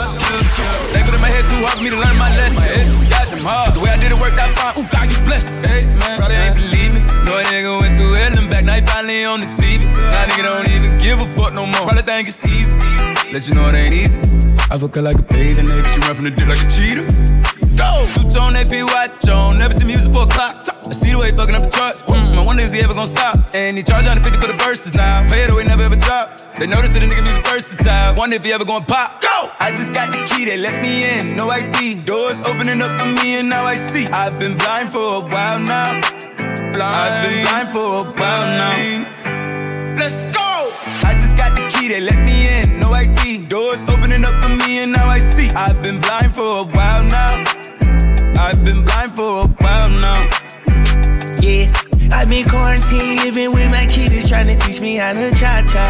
[0.95, 2.63] They put in my head too hard for me to learn my lesson.
[2.63, 3.75] Head too goddamn hard.
[3.75, 4.75] The way I did it worked out fine.
[4.79, 5.67] Ooh, God, you blessed.
[5.67, 7.01] Hey, man, probably ain't believe me.
[7.27, 8.65] No, a nigga went through hell and back.
[8.65, 9.83] Now he finally on the TV.
[10.15, 11.87] Now nigga don't even give a fuck no more.
[11.91, 12.75] Probably think it's easy.
[13.37, 14.17] Let you know it ain't easy.
[14.73, 15.85] I fuck her like a bathing nigga.
[15.93, 17.05] She run from the dick like a cheetah.
[17.77, 18.09] Go!
[18.17, 20.57] Two tone AP watch on, never see music for a clock.
[20.73, 22.01] I see the way fucking up the charts.
[22.09, 23.37] Mm, I wonder is he ever gonna stop?
[23.53, 25.29] And he charge 150 for the verses now.
[25.29, 26.33] Pay it away, never ever drop.
[26.57, 28.17] They notice that the nigga music versatile.
[28.17, 29.21] Wonder if he ever gonna pop.
[29.21, 29.53] Go!
[29.61, 31.37] I just got the key, they let me in.
[31.37, 32.09] No ID.
[32.09, 34.09] Doors opening up for me, and now I see.
[34.17, 36.01] I've been blind for a while now.
[36.73, 36.89] Blind.
[36.89, 40.01] I've been blind for a while now.
[40.01, 40.46] Let's go!
[41.89, 42.81] They let me in.
[42.81, 43.47] No ID.
[43.49, 45.49] Doors opening up for me, and now I see.
[45.51, 47.45] I've been blind for a while now.
[48.39, 50.29] I've been blind for a while now.
[51.41, 51.71] Yeah,
[52.13, 55.87] I've been quarantined, living with my kids, trying to teach me how to cha cha.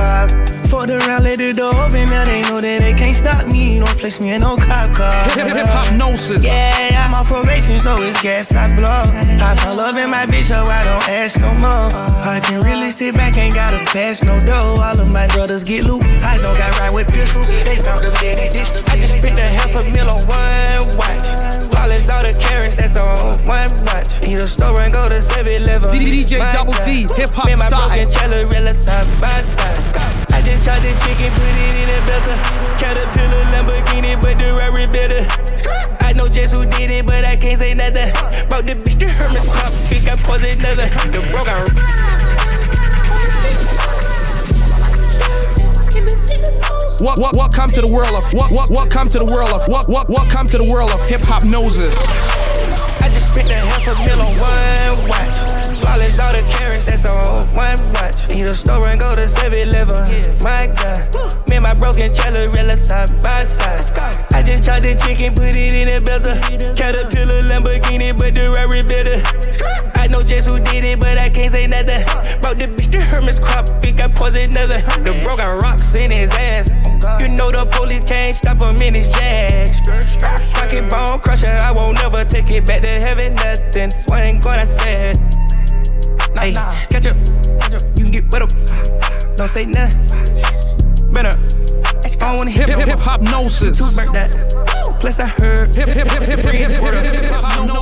[0.00, 0.26] Uh,
[0.68, 3.78] fucked around, let the door open, now they know that they can't stop me.
[3.78, 5.12] Don't place me in no cop car.
[5.36, 6.44] Hiphopnosis.
[6.44, 9.04] Yeah, I'm on probation, so it's gas I blow.
[9.44, 11.90] I found love in my bitch, so I don't ask no more.
[12.24, 14.80] I can really sit back, ain't gotta pass no dough.
[14.80, 16.04] All of my brothers get loot.
[16.22, 17.48] I don't got ride with pistols.
[17.48, 18.72] They found them dead dish.
[18.88, 21.19] I just spent a half a mil on one watch.
[22.20, 24.20] Flawless daughter carrots, that's on one watch.
[24.22, 25.90] Need a store and go to 7-Eleven.
[25.94, 27.88] DJ Double D, hip hop and my style.
[27.88, 30.32] broken Challerella side by side.
[30.32, 32.36] I just tried the chicken, put it in a bezel.
[32.76, 35.24] Caterpillar Lamborghini, but the Rari better.
[36.04, 38.12] I know just who did it, but I can't say nothing.
[38.48, 40.88] Brought the bitch to Hermes Pop, think I pose another.
[41.10, 42.49] The broke out.
[47.00, 49.48] What what what come to the world of what what what come to the world
[49.56, 51.96] of what what what come to the world of Hiphopnosis.
[53.00, 55.32] I just spent a half a mil on one watch.
[55.80, 58.28] Flawless daughter carrots, that's on one watch.
[58.28, 60.44] Need a store and go to 7-Eleven.
[60.44, 63.80] My God, me and my bros can Challerella side by side.
[64.36, 66.36] I just tried the chicken, put it in a bezel.
[66.76, 69.24] Caterpillar Lamborghini, but the Rari better.
[69.96, 72.04] I know just who did it, but I can't say nothing.
[72.40, 74.80] Brought the bitch to Hermes crop, think I pose another.
[75.00, 76.79] The bro got rocks in his ass.
[77.20, 79.68] You know the police can't stop him in his jag.
[80.54, 83.34] Pocket bone crusher, I won't never take it back to heaven.
[83.34, 85.10] Nothing swing gonna say.
[85.10, 85.18] it.
[86.38, 86.52] Hey,
[86.88, 87.16] catch up,
[87.60, 88.50] catch up, you can get with up.
[89.36, 90.06] Don't say nothing.
[91.12, 91.34] Better.
[92.20, 93.80] I don't wanna hip Hiphopnosis.
[95.00, 95.16] Two burnt that.
[95.16, 97.04] Plus I heard Hip hip hip hip hip hip Word up.
[97.04, 97.22] hip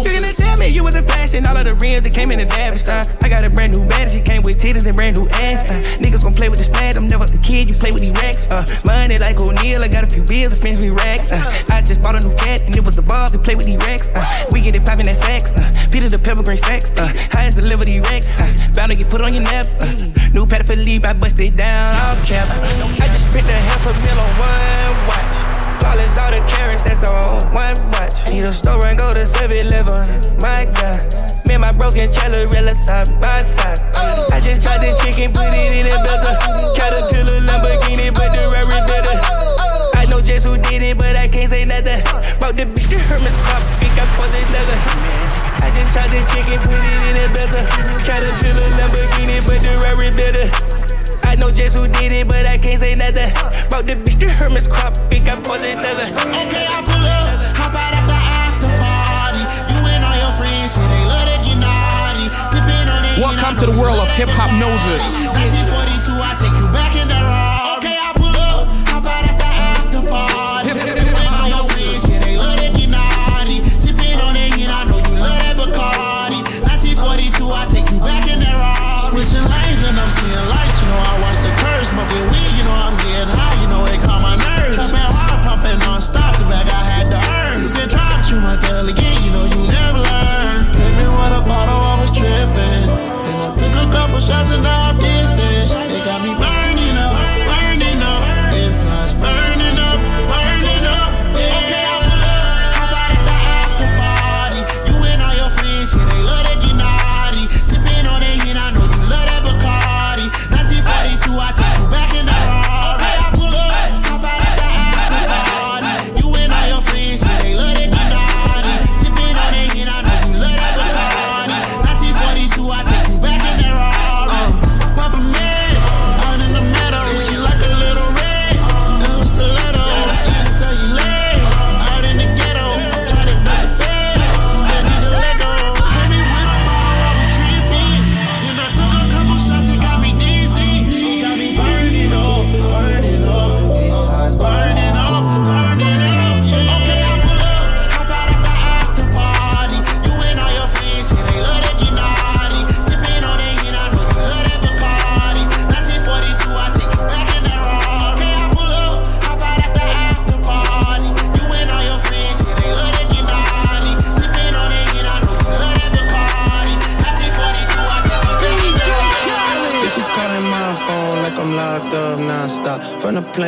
[0.05, 2.39] You gonna tell me you was in fashion, all of the rims that came in
[2.39, 3.05] the Davis style.
[3.23, 5.71] I got a brand new bag, she came with titties and brand new ass.
[5.71, 8.13] Uh, niggas gon' play with this pad, I'm never a kid, you play with these
[8.13, 8.49] racks.
[8.51, 11.31] Uh, money like O'Neal, I got a few bills, that spends me racks.
[11.33, 13.67] Uh, I just bought a new cat, and it was the bars to play with
[13.67, 14.09] these racks.
[14.15, 16.95] Uh, we get it poppin' that sacks, uh, Peter the pepper green stacks.
[16.97, 19.79] Uh, highest deliver these racks, uh, bound to get put on your naps.
[19.79, 22.49] Uh, new pad for leap, I bust it down, all cap.
[22.51, 25.48] I just spent a half a mil on one watch.
[25.81, 28.27] Flawless daughter carrots, that's on one watch.
[28.31, 30.39] Need a store and go to 7-Eleven.
[30.41, 30.99] My God,
[31.47, 33.81] me and my bros can Challerella side by side.
[34.33, 36.35] I just tried the chicken, put it in a bezel.
[36.75, 39.17] Caterpillar Lamborghini, but the Rari better.
[39.99, 41.99] I know just who did it, but I can't say nothing.
[42.39, 44.79] Brought the bitch to Hermes crop, think I pose another.
[45.63, 47.65] I just tried the chicken, put it in a bezel.
[48.07, 50.47] Caterpillar Lamborghini, but the Rari better.
[51.27, 53.29] I know just who did it, but I can't say nothing.
[53.69, 54.95] Brought the bitch to Hermes crop,
[64.19, 64.99] Hiphopnosis.
[64.99, 65.68] 1942,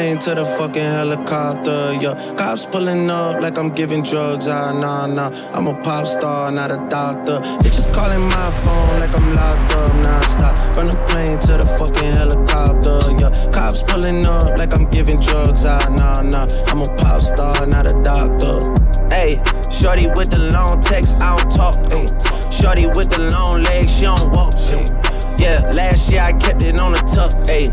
[0.01, 2.15] plane to the fucking helicopter, yeah.
[2.39, 5.29] Cops pulling up like I'm giving drugs, ah, nah, nah.
[5.53, 7.37] I'm a pop star, not a doctor.
[7.61, 10.55] Bitches calling my phone like I'm locked up, nah, stop.
[10.75, 13.53] From the plane to the fucking helicopter, yeah.
[13.53, 16.49] Cops pulling up like I'm giving drugs, ah, nah, nah.
[16.71, 18.73] I'm a pop star, not a doctor.
[19.13, 19.37] Hey,
[19.69, 21.77] shorty with the long text, I don't talk.
[21.93, 22.09] Ay.
[22.49, 24.55] Shorty with the long legs, she don't walk.
[24.73, 25.11] Ay.
[25.41, 27.33] Yeah, last year I kept it on the tuck.
[27.49, 27.73] Ayy,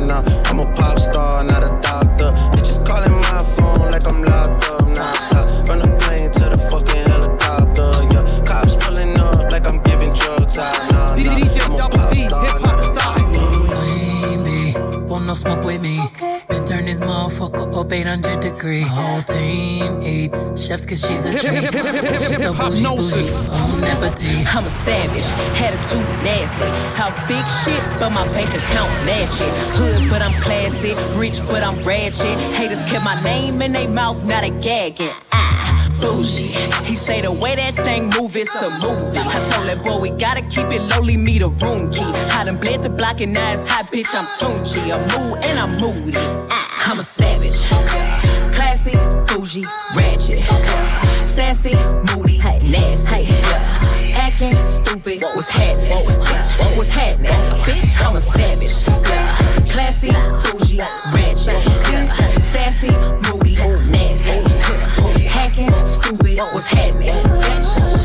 [0.07, 0.21] nah.
[0.45, 2.31] I'm a pop star, not a doctor.
[2.51, 3.30] Bitches calling my
[17.31, 18.81] motherfucker up 800 degree.
[18.81, 21.61] Whole team eat chefs cause she's a treat.
[21.71, 24.55] She's so bougie, bougie, on appetite.
[24.55, 26.67] I'm a savage, attitude nasty.
[26.95, 29.53] Talk big shit, but my bank account match it.
[29.77, 30.93] Hood, but I'm classy.
[31.17, 32.37] Rich, but I'm ratchet.
[32.55, 35.11] Haters kept my name in their mouth, not a gagging.
[35.31, 36.51] Ah, bougie.
[36.85, 39.17] He say the way that thing move, it's a movie.
[39.17, 42.03] I told that boy we gotta keep it lowly, me the room key.
[42.35, 44.13] I done bled the block and now it's hot, bitch.
[44.13, 44.81] I'm Tunchi.
[44.91, 46.17] I'm mood and I'm moody.
[46.49, 47.67] Ah, I'm a savage.
[48.53, 48.91] Classy,
[49.27, 49.65] bougie,
[49.95, 50.41] ratchet.
[51.23, 51.75] Sassy,
[52.09, 52.37] moody,
[52.69, 53.27] nasty.
[54.13, 55.89] Acting stupid, what's happening?
[55.89, 57.31] Bitch, what's happening?
[57.63, 58.85] Bitch, I'm a savage.
[59.71, 60.11] Classy,
[60.43, 60.79] bougie,
[61.13, 61.61] ratchet.
[62.41, 62.91] Sassy,
[63.31, 63.55] moody,
[63.89, 64.29] nasty.
[64.29, 65.29] Yeah.
[65.29, 68.00] Hacking, stupid, what's happening?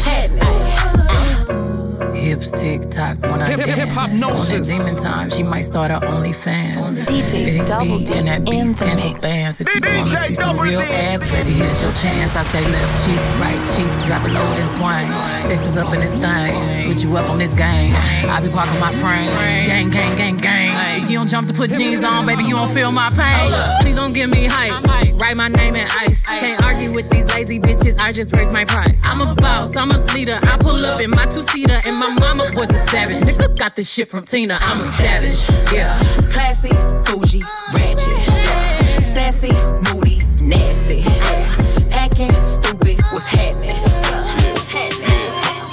[2.26, 3.80] Hips tick tock when I Hip- hip- dance.
[3.86, 4.66] hip-hop On that gnosis.
[4.66, 7.06] demon time, she might start her OnlyFans.
[7.06, 9.20] DJ Big Double beat D and that beat in the stand for mix.
[9.20, 9.60] bands.
[9.60, 10.86] If you wanna DJ see some Double real D.
[11.06, 12.34] ass, baby, here's your chance.
[12.34, 15.06] I say left cheek, right cheek, drop it low and swing.
[15.46, 16.52] Texas up in this thing,
[16.90, 17.94] put you up on this game.
[18.28, 19.30] I be parking my frame,
[19.64, 21.02] gang, gang, gang, gang.
[21.04, 23.54] If you don't jump to put jeans on, baby, you don't feel my pain.
[23.82, 24.74] Please don't give me hype.
[25.14, 26.26] Write my name in ice.
[26.26, 27.96] Can't argue with these lazy bitches.
[28.00, 29.00] I just raise my price.
[29.04, 29.76] I'm a boss.
[29.76, 30.38] I'm a leader.
[30.42, 33.16] I pull up in my two seater, and my mama was a savage.
[33.18, 34.58] Nigga got this shit from Tina.
[34.60, 35.72] I'm a savage.
[35.72, 35.98] Yeah.
[36.30, 36.70] Classy,
[37.04, 38.06] bougie, ratchet.
[38.28, 39.00] Yeah.
[39.00, 39.52] Sassy,
[39.92, 40.98] moody, nasty.
[41.00, 41.92] Yeah.
[41.92, 42.75] Acting stupid,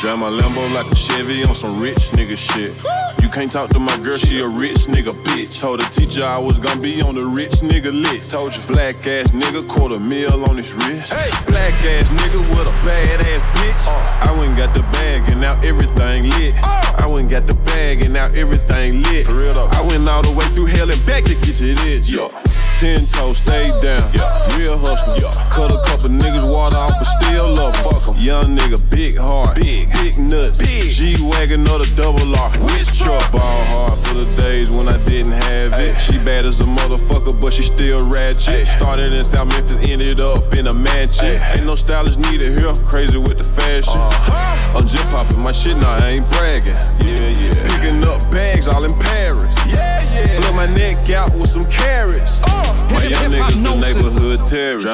[0.04, 2.76] Drive my Lambo like a Chevy on some rich nigga shit.
[3.24, 5.62] You can't talk to my girl, she a rich nigga bitch.
[5.62, 8.34] Told the teacher I was gonna be on the rich nigga list.
[8.34, 11.14] Told you black ass nigga, quarter mil on his wrist.
[11.14, 13.88] Hey, black ass nigga with a bad ass bitch.
[13.88, 14.28] Uh.
[14.28, 16.52] I went and got the bag and now everything lit.
[16.62, 17.00] Uh.
[17.00, 19.24] I went and got the bag and now everything lit.
[19.24, 19.72] For real though.
[19.72, 22.12] I went all the way through hell and back to get to this.
[22.12, 22.28] Yeah.
[22.84, 24.12] Ten toes, stay down.
[24.60, 25.16] Real hustler.
[25.48, 28.18] Cut a couple niggas water off, but still love 'em.
[28.20, 29.56] Young nigga, big heart.
[29.56, 30.60] Big, big nuts.
[30.60, 30.92] Big.
[30.92, 32.52] G Wagon or the double R.
[32.60, 33.32] Which truck?
[33.32, 35.96] Ball hard for the days when I didn't have it.
[35.96, 38.66] She bad as a motherfucker, but she still ratchet.
[38.66, 41.40] Started in South Memphis, ended up in a mansion.
[41.56, 42.74] Ain't no stylist needed here.
[42.84, 43.96] Crazy with the fashion.
[43.96, 44.78] Uh-huh.
[44.78, 46.76] I'm just popping my shit now, I ain't bragging.
[47.00, 47.64] Yeah, yeah.
[47.64, 48.43] Picking up bags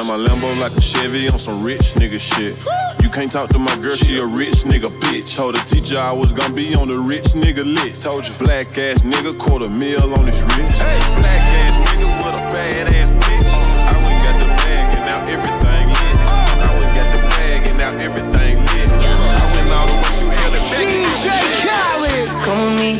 [0.00, 2.56] Drive my Lambo like a Chevy on some rich nigga shit.
[3.02, 5.36] You can't talk to my girl, she a rich nigga bitch.
[5.36, 8.04] Told the teacher I was gonna be on the rich nigga list.
[8.04, 10.82] Told you black ass nigga, quarter mil on his wrist.
[10.82, 13.50] Hey, black ass nigga with a bad ass bitch.
[13.76, 16.18] I went got the bag and now everything lit.
[16.64, 18.88] I went got the bag and now everything lit.
[18.88, 20.80] I went all the way through hell and back.
[20.80, 21.26] DJ
[21.64, 22.28] Khaled.
[22.44, 22.90] Come with me,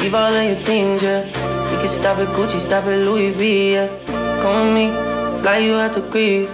[0.00, 1.24] leave all of your things, yeah.
[1.70, 3.88] We can stop at Gucci, stop at Louis V, yeah.
[4.42, 5.11] Come with me,
[5.42, 6.48] fly you out to Greece.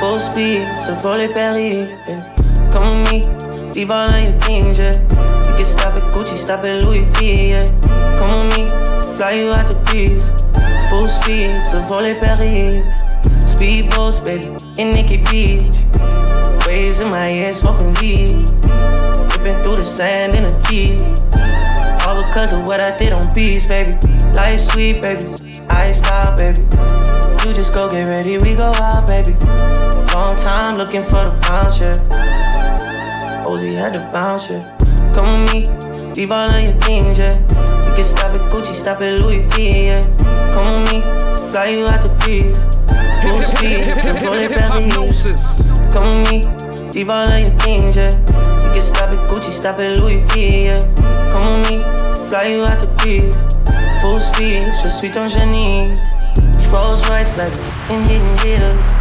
[0.00, 2.34] Full speed, so volley Paris, yeah.
[2.72, 5.00] Come with me, leave all of your things, yeah.
[5.46, 7.66] We can stop at Gucci, stop at Louis V, yeah.
[8.18, 10.26] Come with me, fly you out to Greece.
[10.90, 12.84] Full speed, so volley Paris.
[13.46, 14.46] Speedboats, baby,
[14.76, 15.86] in Nikki Beach.
[16.66, 18.50] Waves in my head, smoking weed.
[19.30, 21.00] Ripping through the sand in a Jeep.
[22.04, 23.96] All because of what I did on beats, baby.
[24.34, 25.45] Life sweet, baby.
[25.76, 26.60] I stop, baby.
[27.44, 29.32] You just go get ready, we go out, baby.
[30.14, 33.44] Long time looking for the bounce, yeah.
[33.46, 34.64] Ozzy had to bounce, yeah.
[35.12, 35.60] Come with me,
[36.14, 37.36] leave all of your things, yeah.
[37.84, 40.02] You can stop at Gucci, stop at Louis V, yeah.
[40.52, 41.02] Come with me,
[41.52, 42.58] fly you out the breeze.
[43.22, 45.62] Full speed, Symphonie Paris.
[45.92, 48.12] Come with me, leave all of your things, yeah.
[48.64, 50.80] You can stop at Gucci, stop at Louis V, yeah.
[51.30, 53.36] Come with me, fly you out the breeze.
[54.00, 55.96] Full speed, je suis ton génie.
[56.70, 57.58] Rolls Royce, baby,
[57.90, 58.94] in hidden hills.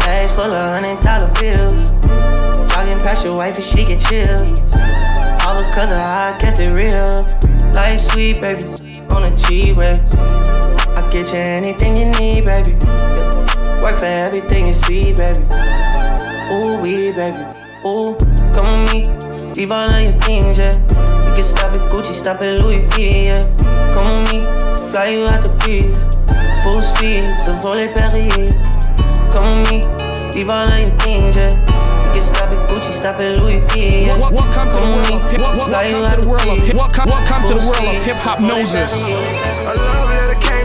[0.00, 1.92] Bags full of hundred dollar bills.
[2.72, 4.40] Jogging past your wife and she get chill.
[5.44, 7.26] All because of how I kept it real.
[7.74, 8.64] Life sweet, baby,
[9.10, 9.98] on a G-Way.
[10.96, 12.72] I get you anything you need, baby.
[13.82, 15.40] Work for everything you see, baby.
[16.52, 17.44] Ooh, we, baby.
[17.84, 18.16] Ooh,
[18.52, 19.23] come with me.
[19.56, 20.74] Leave all of your things, yeah.
[21.22, 23.42] You can stop at Gucci, stop at Louis V, yeah.
[23.92, 25.98] Come with me, fly you out the breeze.
[26.62, 28.52] Full speed, so volley Paris.
[29.32, 29.78] Come with me,
[30.34, 31.50] leave all of your things, yeah.
[32.02, 34.18] You can stop at Gucci, stop at Louis V, yeah.
[34.18, 36.92] What, what, come to the world of, what, what, welcome to the world of, what,
[36.92, 38.92] come, what come to the world of Hiphopnosis.
[38.94, 40.63] A love letter came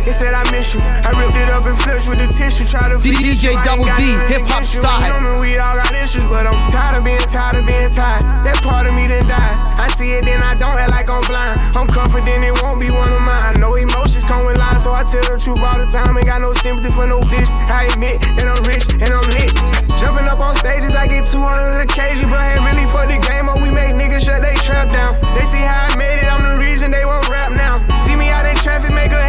[0.00, 0.08] through the mail.
[0.08, 0.80] It said I miss you.
[0.80, 2.64] I ripped it up and flushed with the tissue.
[2.64, 5.40] Try to DJ Double D, hip hop style.
[5.40, 8.22] We all got issues, but I'm tired of being tired of being tired.
[8.44, 9.56] That part of me done died.
[9.80, 11.60] I see it, then I don't act like I'm blind.
[11.76, 13.56] I'm confident it won't be one of mine.
[13.56, 16.16] I know emotions come with lies, so I tell the truth all the time.
[16.16, 17.50] Ain't got no sympathy for no bitch.
[17.68, 19.52] I admit that I'm rich and I'm lit.
[20.00, 23.48] Jumping up on stages, I get 200 occasions, but ain't really for the game.
[23.48, 25.20] Or we make niggas shut they trap down.
[25.36, 27.80] They see how I made it, I'm the reason they won't rap now.
[27.98, 29.22] See me out in traffic, make a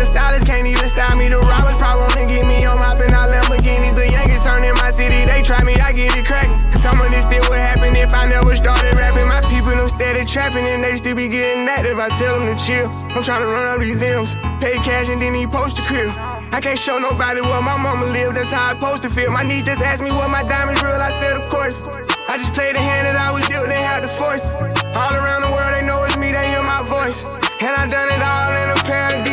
[0.00, 1.28] a stylist can't even style me.
[1.28, 3.94] The robbers probably wanna get me on my pin out Lamborghinis.
[4.00, 6.56] The Yankees turn in my city, they try me, I get it cracking.
[6.80, 9.28] Some of this still would happen if I never started rapping.
[9.28, 12.00] My people them steady trapping and they still be getting active.
[12.00, 12.88] I tell them to chill.
[13.12, 16.08] I'm trying to run up these M's, pay cash and then he post the crib.
[16.50, 19.30] I can't show nobody where my mama live, that's how I supposed to feel.
[19.30, 21.84] My niece just asked me what my diamonds real, I said of course.
[22.26, 24.50] I just played the hand that I was dealt, they had the force.
[24.96, 27.28] All around the world they know it's me, they hear my voice.
[27.60, 29.29] And I done it all in a pair of.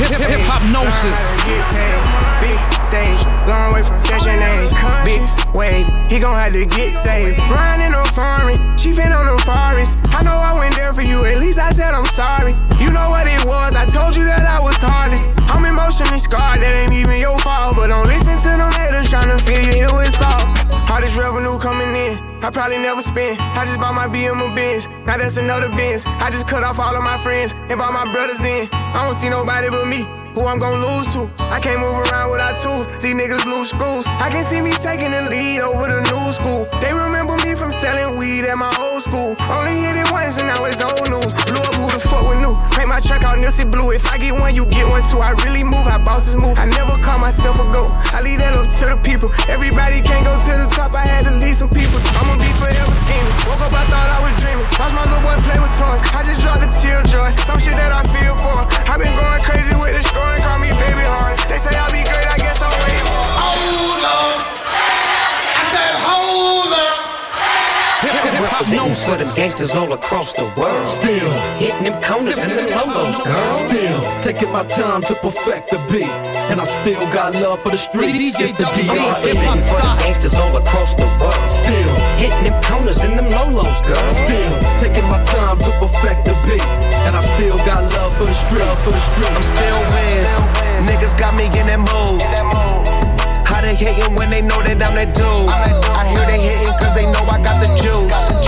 [0.00, 1.22] Hip, hip, hip hop gnosis.
[2.40, 4.68] Big stage, long way from session A.
[5.04, 5.22] Big
[5.54, 7.38] wave, he gon' have to get saved.
[7.50, 9.96] Riding on foreign, chiefin' on them forests.
[10.12, 12.52] I know I went there for you, at least I said I'm sorry.
[12.80, 15.30] You know what it was, I told you that I was hardest.
[15.48, 17.76] I'm emotionally scarred, that ain't even your fault.
[17.76, 20.61] But don't listen to them haters tryna feel you ill with salt.
[20.92, 23.40] All this revenue coming in, I probably never spend.
[23.40, 26.04] I just bought my BM a Benz, now that's another Benz.
[26.04, 28.68] I just cut off all of my friends and brought my brothers in.
[28.70, 30.04] I don't see nobody but me.
[30.34, 31.28] Who I'm gon' lose to?
[31.52, 32.88] I can't move around without tools.
[33.04, 34.08] These niggas lose screws.
[34.08, 36.64] I can see me taking the lead over the new school.
[36.80, 39.36] They remember me from selling weed at my old school.
[39.52, 41.36] Only hit it once and now it's old news.
[41.52, 42.56] Blew up who the fuck with new.
[42.80, 43.92] Make my track out Nipsey Blue.
[43.92, 45.20] If I get one, you get one too.
[45.20, 46.56] I really move how bosses move.
[46.56, 47.92] I never call myself a goat.
[48.16, 49.28] I leave that up to the people.
[49.52, 50.96] Everybody can't go to the top.
[50.96, 52.00] I had to lead some people.
[52.16, 53.36] I'ma be forever scheming.
[53.52, 54.64] Woke up, I thought I was dreaming.
[54.80, 56.00] Watch my little boy play with toys.
[56.16, 57.28] I just dropped a tear joy.
[57.44, 58.64] Some shit that I feel for.
[58.88, 60.42] i been going crazy with this scoring.
[60.42, 61.38] Call me baby hard.
[61.50, 62.26] They say I'll be great.
[62.30, 63.41] I guess I'll wait.
[68.02, 70.86] Representing for them gangsters all across the world.
[70.86, 73.52] Still hitting them corners and them lolos, girl.
[73.54, 76.10] Still taking my time to perfect the beat,
[76.50, 78.34] and I still got love for the streets.
[78.38, 78.98] It's the DR.
[79.22, 81.48] Representing for them gangsters all across the world.
[81.48, 84.10] Still hitting them corners and them lolos, girl.
[84.10, 86.66] Still taking my time to perfect the beat,
[87.06, 88.66] and I still got love for the street.
[88.82, 89.30] For the street.
[89.30, 90.30] I'm still Wiz.
[90.90, 92.81] Niggas got me in that mood.
[93.62, 95.22] How they hating when they know that I'm that dude?
[95.22, 98.41] I hear they hating cause they know I got the juice.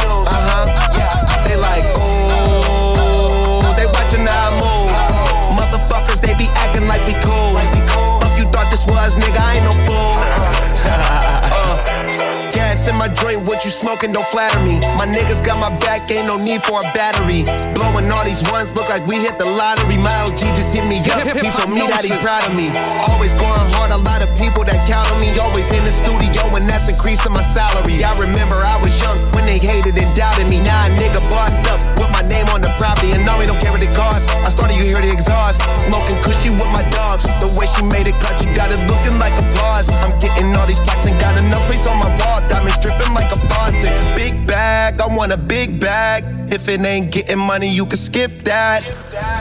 [13.21, 14.79] Joint, what you smoking don't flatter me.
[14.99, 17.47] My niggas got my back, ain't no need for a battery.
[17.75, 19.99] Blowing all these ones, look like we hit the lottery.
[19.99, 22.71] My OG just hit me up, he told me that he proud of me.
[23.11, 25.31] Always going hard, a lot of people that count on me.
[25.39, 28.03] Always in the studio, and that's increasing my salary.
[28.03, 30.61] I remember I was young when they hated and doubted me.
[30.63, 33.61] Now a nigga bossed up with my name on the property, and no, we don't
[33.61, 34.31] care what it costs.
[34.31, 35.63] I started, you hear the exhaust.
[35.83, 37.25] Smoking cushy with my dogs.
[37.41, 39.91] The way she made it cut, you got it looking like applause.
[39.91, 42.41] I'm getting all these plaques and got enough space on my wall.
[42.49, 43.93] Diamonds dripping like a faucet.
[44.17, 46.25] Big bag, I want a big bag.
[46.53, 48.81] If it ain't getting money, you can skip that.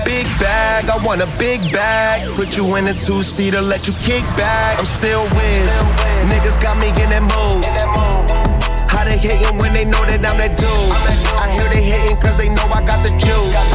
[0.04, 2.28] Big bag, I want a big bag.
[2.36, 4.80] Put you in a two seater, let you kick back.
[4.80, 5.72] I'm still whiz.
[6.34, 7.64] Niggas got me in that mood.
[8.90, 10.70] How they hating when they know that I'm that dude?
[11.38, 13.73] I hear they hating cause they know I got the juice.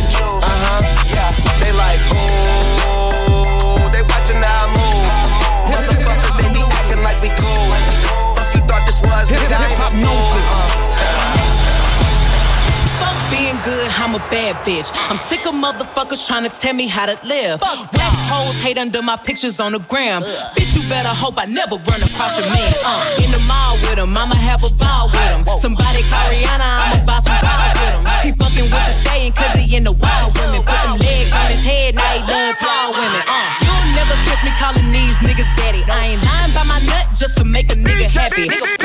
[14.68, 14.92] Bitch.
[15.08, 17.56] I'm sick of motherfuckers trying to tell me how to live.
[17.96, 20.20] Whack hoes hate under my pictures on the gram.
[20.52, 22.74] Bitch, you better hope I never run across your man.
[22.84, 25.42] Uh, in the mall with him, I'ma have a ball with him.
[25.64, 28.04] Somebody call Rihanna, I'ma buy some draws with him.
[28.20, 30.60] He fucking with the staying cause he in the wild women.
[30.60, 33.24] Put them legs on his head, now he love tall women.
[33.24, 35.80] Uh, you'll never catch me calling these niggas daddy.
[35.88, 38.77] I ain't lying by my nut just to make a nigga happy.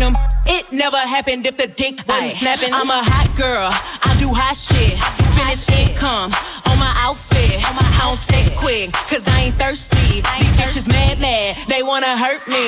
[0.00, 0.20] Magnum.
[0.46, 2.72] It never happened if the dick wasn't snapping.
[2.72, 4.96] I'm a hot girl, I do hot shit.
[5.36, 6.32] Finish income
[6.66, 7.60] on my outfit.
[7.60, 10.24] I don't text quick, cause I ain't thirsty.
[10.24, 12.64] These bitches mad, mad, they wanna hurt me.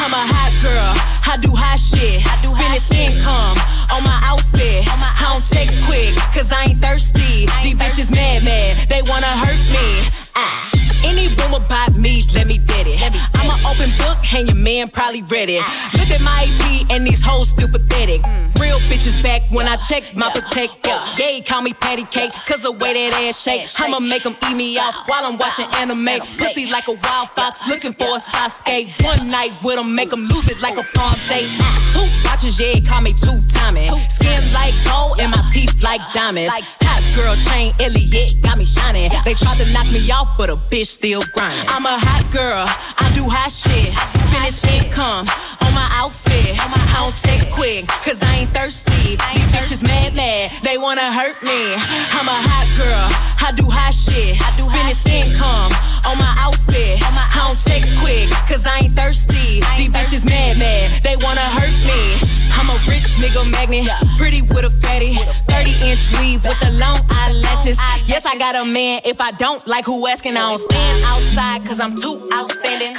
[0.00, 0.90] I'm a hot girl,
[1.28, 2.24] I do hot shit.
[2.56, 3.56] Finish income
[3.92, 4.88] on my outfit.
[4.88, 7.46] I don't text quick, cause I ain't thirsty.
[7.62, 9.86] These bitches mad, mad, they wanna hurt me.
[10.34, 10.70] Ah.
[11.04, 13.00] Any rumor about me, let me bet it.
[13.34, 15.62] I'm an open book, and your man probably read it.
[15.98, 18.22] Look at my EP, and these hoes still pathetic.
[18.60, 20.96] Real bitches back when I check my protector.
[21.16, 23.68] Yeah, call me patty cake, cause the way that ass shake.
[23.78, 26.20] I'ma make them eat me out while I'm watching anime.
[26.36, 28.92] Pussy like a wild fox, looking for a Sasuke.
[29.04, 31.48] One night with them, make them lose it like a prom date.
[31.92, 33.88] Two watches, yeah, call me two timing.
[34.04, 36.52] Skin like gold, and my teeth like diamonds.
[36.52, 39.10] Hot girl chain, Elliot, got me shining.
[39.24, 41.68] They tried to knock me off, but a bitch still grinding.
[41.68, 42.66] I'm a hot girl,
[42.98, 43.94] I do hot shit.
[44.30, 45.26] Finish income
[45.64, 46.56] on my outfit.
[46.58, 49.16] I don't text quick, cause I ain't thirsty.
[49.16, 51.74] These bitches mad, mad, they wanna hurt me.
[52.12, 53.06] I'm a hot girl,
[53.40, 54.36] I do hot shit.
[54.36, 55.72] I do finish income
[56.04, 57.00] on my outfit.
[57.00, 59.64] I don't text quick, cause I ain't thirsty.
[59.78, 62.20] These bitches mad, mad, they wanna hurt me.
[62.52, 63.88] I'm a rich nigga magnet,
[64.18, 65.16] pretty with a fatty.
[65.48, 67.78] 30 inch weave with the long eyelashes.
[68.06, 69.00] Yes, I got a man.
[69.04, 72.96] If I don't like who asking, I don't stand outside, cause I'm too outstanding.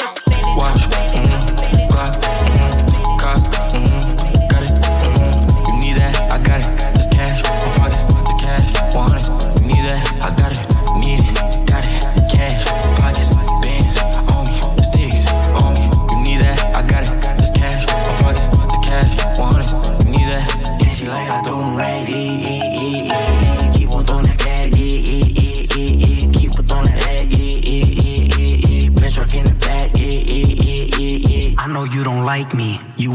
[0.58, 0.82] Watch,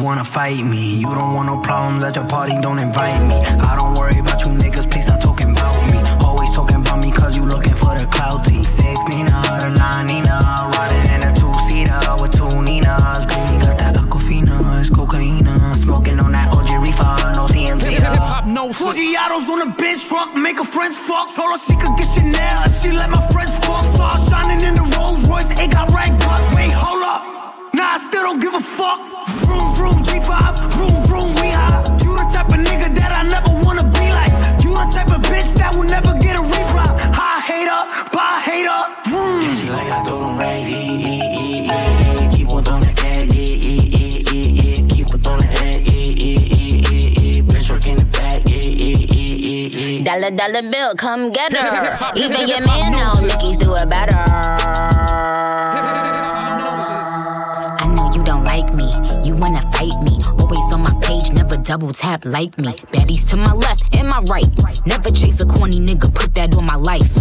[0.06, 1.02] wanna fight me.
[1.02, 3.34] You don't want no problems at your party, don't invite me.
[3.58, 5.98] I don't worry about you niggas, please stop talking about me.
[6.22, 8.62] Always talking about me cause you looking for the clout team.
[8.62, 10.38] Six Nina, the nine Nina,
[10.78, 13.26] riding in a two seater with two Ninas.
[13.26, 15.42] Baby got that Aquafina, it's cocaine.
[15.74, 17.98] Smoking on that OG reefer, no TMZ.
[18.06, 18.46] Uh.
[18.46, 21.34] No Fujiatos on the bench truck, make her friends fuck.
[21.34, 23.18] Told her she could get Chanel if she let my
[50.36, 51.98] dollar bill, come get her.
[52.14, 54.14] Even your man know Nicki's do it better.
[57.78, 58.92] I know you don't like me,
[59.24, 60.20] you wanna fight me.
[60.38, 62.74] Always on my page, never double tap like me.
[62.92, 64.48] Baddies to my left and my right.
[64.86, 67.12] Never chase a corny nigga, put that on my life.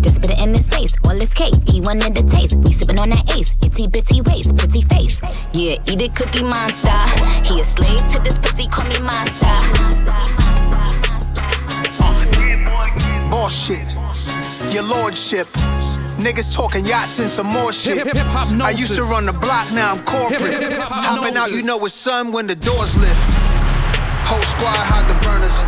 [0.00, 1.54] Just put it in his face, all his cake.
[1.68, 2.54] He wanted the taste.
[2.56, 3.54] We sippin' on that ace.
[3.62, 5.20] Itty bitty waist, pretty face.
[5.52, 6.96] Yeah, eat it, cookie monster.
[7.44, 10.19] He a slave to this pussy, call me monster.
[13.50, 13.88] Bullshit.
[14.72, 15.48] Your lordship.
[16.22, 18.06] Niggas talking yachts and some more shit.
[18.16, 20.78] I used to run the block, now I'm corporate.
[20.78, 23.29] Hopping out, you know it's sun when the doors lift.
[24.30, 25.58] Whole squad hide the burners.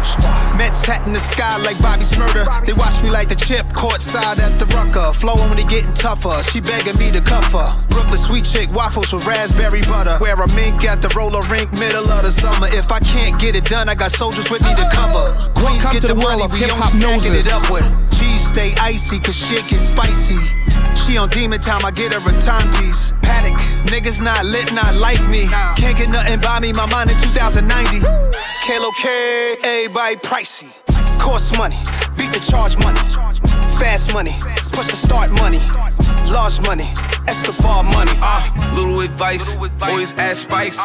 [0.55, 2.47] Mets hat in the sky like Bobby Shmurda.
[2.63, 5.11] They watch me like the chip, courtside at the rucker.
[5.11, 6.39] Flowing Flow only getting tougher.
[6.47, 7.75] She begging me to cuff her.
[7.91, 10.15] Brooklyn sweet chick, waffles with raspberry butter.
[10.21, 12.71] Wear a mink at the roller rink, middle of the summer.
[12.71, 15.35] If I can't get it done, I got soldiers with me to cover.
[15.59, 17.83] Queens get the the money, of we only stacking it up with.
[18.15, 20.62] Cheese stay icy, cause shit get spicy.
[21.05, 23.13] She on demon time, I get her a timepiece.
[23.23, 23.55] Panic,
[23.91, 25.47] niggas not lit, not like me.
[25.77, 28.01] Can't get nothing by me, my mind in 2090.
[28.67, 30.71] Kalo K, everybody pricey.
[31.19, 31.77] Cost money,
[32.17, 33.01] beat the charge money.
[33.79, 34.35] Fast money,
[34.73, 35.61] push the start money.
[36.31, 36.89] Large money,
[37.27, 38.13] Escobar money.
[38.23, 40.79] Uh, little advice, always add spice.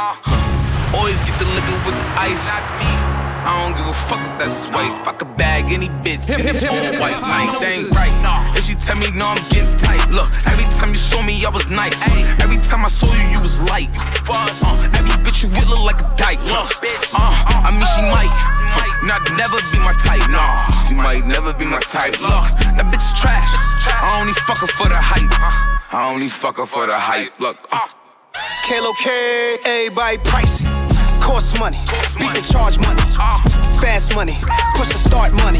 [0.95, 2.49] Always get the liquor with the ice.
[2.49, 4.93] I don't give a fuck if that's white.
[5.05, 7.61] Fuck a bag, any bitch, it's all white, nice.
[7.63, 8.61] Ain't right.
[8.63, 10.03] She tell me no, I'm getting tight.
[10.09, 11.97] Look, every time you saw me, I was nice.
[12.41, 13.89] Every time I saw you, you was light.
[14.29, 16.41] Uh, every bitch you with look like a dyke.
[16.45, 16.71] Look,
[17.13, 18.31] uh, I mean she might.
[18.77, 20.67] might Not never be my type, nah.
[20.87, 22.19] She might never be my type.
[22.21, 23.51] Look, that bitch is trash.
[23.87, 25.31] I only fuck her for the hype.
[25.93, 27.39] I only fuck her for the hype.
[27.39, 27.87] Look, uh.
[28.67, 30.86] Kalo K, everybody pricey.
[31.27, 31.77] Cost money,
[32.15, 33.03] beat the charge money.
[33.83, 34.33] Fast money,
[34.79, 35.59] push the start money.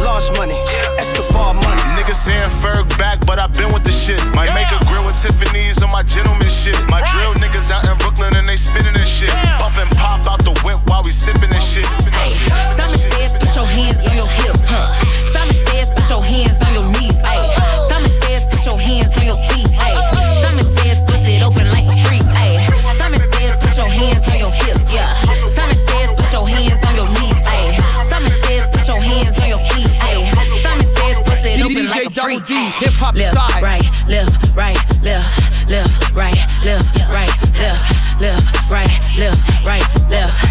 [0.00, 0.56] Large money,
[0.96, 1.84] Escobar money.
[2.00, 4.16] Niggas saying Ferg back, but i been with the shit.
[4.34, 6.80] Might make a grill with Tiffany's on my gentleman shit.
[6.88, 9.28] My drill niggas out in Brooklyn and they spinning this shit.
[9.60, 11.84] Pump and pop out the whip while we sipping this shit.
[12.16, 12.32] Hey,
[12.74, 14.88] Simon says put your hands on your hips, huh?
[15.36, 17.44] Simon says put your hands on your knees, hey.
[17.92, 19.94] Simon says put your hands on your feet, hey.
[20.40, 22.64] Simon says bust it open like a freak, hey.
[22.96, 24.65] Simon says put your hands on your hips,
[24.96, 25.12] yeah.
[25.52, 27.76] Simon says put your hands on your knees, hey.
[28.08, 30.24] Simon says put your hands on your feet, hey.
[30.64, 32.48] Simon says bust it open like a freak.
[32.80, 33.62] hip hop left, style.
[33.62, 35.28] right, left, right, left,
[35.68, 37.84] left, right, left, right, left,
[38.20, 40.45] left, right, left, right, left,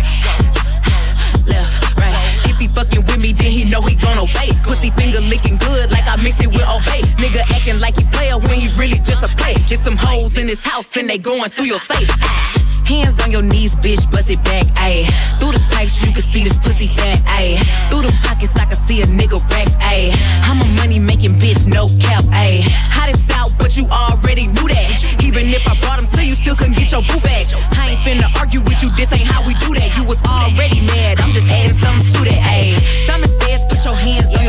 [10.36, 12.10] hoes in this house and they going through your safe.
[12.86, 15.06] Hands on your knees, bitch, bust it back, ayy.
[15.40, 17.58] Through the tights, you can see this pussy fat, ayy.
[17.90, 20.14] Through the pockets, I can see a nigga racks, ayy.
[20.46, 22.62] I'm a money making bitch, no cap, ayy.
[22.94, 24.90] Hot as out, but you already knew that.
[25.24, 27.50] Even if I brought him to you, still couldn't get your boo back.
[27.74, 29.98] I ain't finna argue with you, this ain't how we do that.
[29.98, 32.78] You was already mad, I'm just adding something to that, ayy.
[33.10, 34.45] Simon says, put your hands on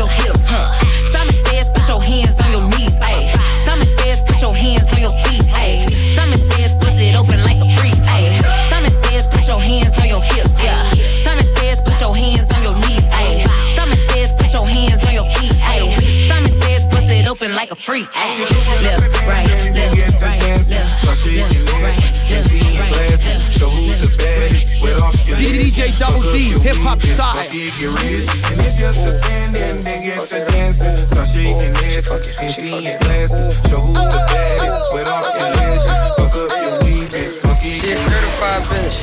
[17.89, 18.39] open like a freak, ayy.
[18.83, 20.73] Left, right, left, right, left, left, right, left,
[22.79, 23.23] right, left.
[23.51, 24.81] So who's the baddest?
[24.81, 27.35] Wet off your DJ Double D, hip hop style.
[27.51, 28.27] Get rich.
[28.51, 31.07] And if you're still standing, then get to dancing.
[31.07, 32.11] Start shaking ass,
[32.41, 33.55] empty your glasses.
[33.69, 34.93] Show who's the baddest.
[34.93, 35.95] Wet off your lashes.
[36.17, 37.39] Fuck up your weed, bitch.
[37.41, 37.77] Fuck it.
[37.79, 38.97] She a certified bitch.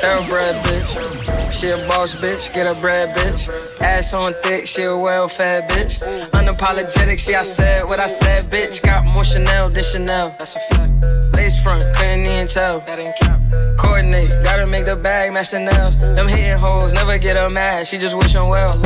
[0.00, 1.31] Thoroughbred bitch.
[1.52, 2.52] She a boss bitch.
[2.54, 3.48] Get a bread bitch.
[3.80, 4.66] Ass on thick.
[4.66, 6.00] She a well fed bitch.
[6.30, 7.18] Unapologetic.
[7.18, 8.82] She I said what I said, bitch.
[8.82, 10.34] Got more Chanel than Chanel.
[10.38, 11.36] That's a fact.
[11.36, 11.84] Lace front.
[11.94, 12.80] Couldn't even tell.
[12.80, 13.78] That ain't count.
[13.78, 14.34] Coordinate.
[14.42, 15.98] Gotta make the bag match the nails.
[16.00, 16.94] Them hitting hoes.
[16.94, 17.86] Never get her mad.
[17.86, 18.80] She just wish 'em well.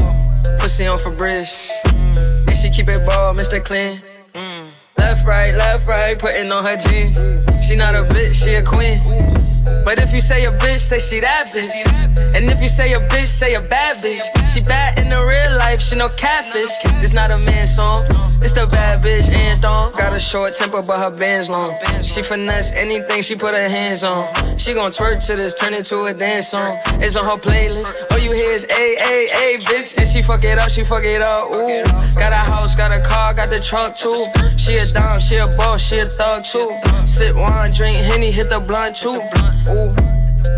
[0.59, 1.71] Pussy on for bridge.
[1.87, 3.64] And she keep it ball, Mr.
[3.64, 4.01] Clean.
[4.35, 4.69] Mm.
[4.99, 7.17] Left, right, left, right, putting on her jeans.
[7.67, 9.03] She not a bitch, she a queen.
[9.85, 11.67] But if you say a bitch, say she that bitch.
[12.35, 14.23] And if you say a bitch, say a bad bitch.
[14.49, 16.71] She bad in the real life, she no catfish.
[17.03, 18.05] It's not a man song,
[18.41, 19.99] it's the bad bitch anthem.
[19.99, 21.77] Got a short temper, but her band's long.
[22.03, 24.33] She finesse anything she put her hands on.
[24.59, 26.79] She gon' twerk to this, turn it to a dance song.
[27.03, 27.93] It's on her playlist.
[28.12, 29.99] All you hear is A, A, A, bitch.
[29.99, 31.83] And she fuck it up, she fuck it up, ooh.
[32.14, 34.25] Got a house, got a car, got the truck too.
[34.57, 36.71] She a dime, she a boss, she a thug too.
[37.05, 39.21] Sip wine, drink Henny, hit the blunt too.
[39.71, 39.91] Ooh,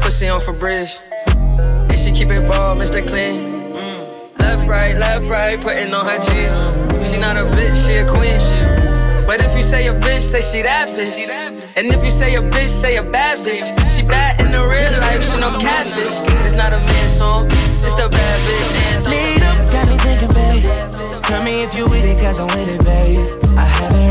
[0.01, 1.01] pussy on for bridge.
[1.27, 3.07] And she keep it ball, Mr.
[3.07, 3.39] Clean.
[3.75, 4.39] Mm.
[4.39, 7.11] Left, right, left, right, putting on her jeans.
[7.11, 8.39] She not a bitch, she a queen.
[9.27, 11.15] But if you say a bitch, say she that bitch.
[11.77, 13.69] And if you say a bitch, say a bad bitch.
[13.95, 16.17] She bad in the real life, she no catfish.
[16.45, 18.69] It's not a man song, it's the bad bitch.
[19.13, 21.23] Lead up, got me thinking, babe.
[21.25, 23.58] Tell me if you with it, cause I'm with it, babe.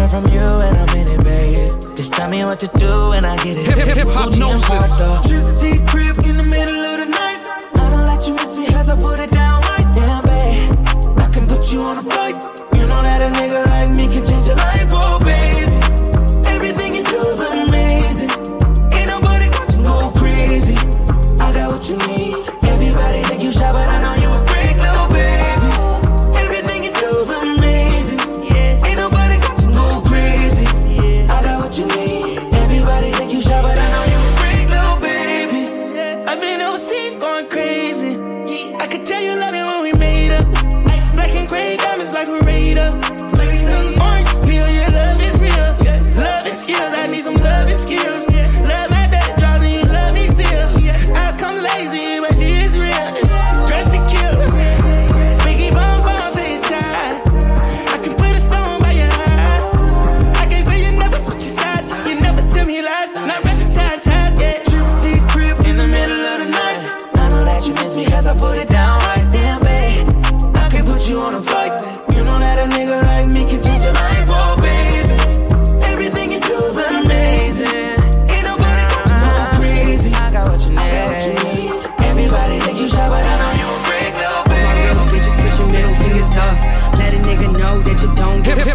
[0.07, 1.95] Heard from you and I'm in it, babe.
[1.97, 3.65] Just tell me what to do and I get it.
[3.67, 5.27] Hip- hip- hop Gucci and knows this.
[5.27, 7.43] Trip to the crib in the middle of the night.
[7.75, 11.19] I don't let you miss me cause I put it down right down, babe.
[11.19, 12.35] I can put you on a flight.
[12.79, 16.45] You know that a nigga like me can change your life, oh, babe.
[16.55, 18.31] Everything you do is amazing.
[18.95, 20.77] Ain't nobody got you go crazy.
[21.43, 22.26] I got what you need.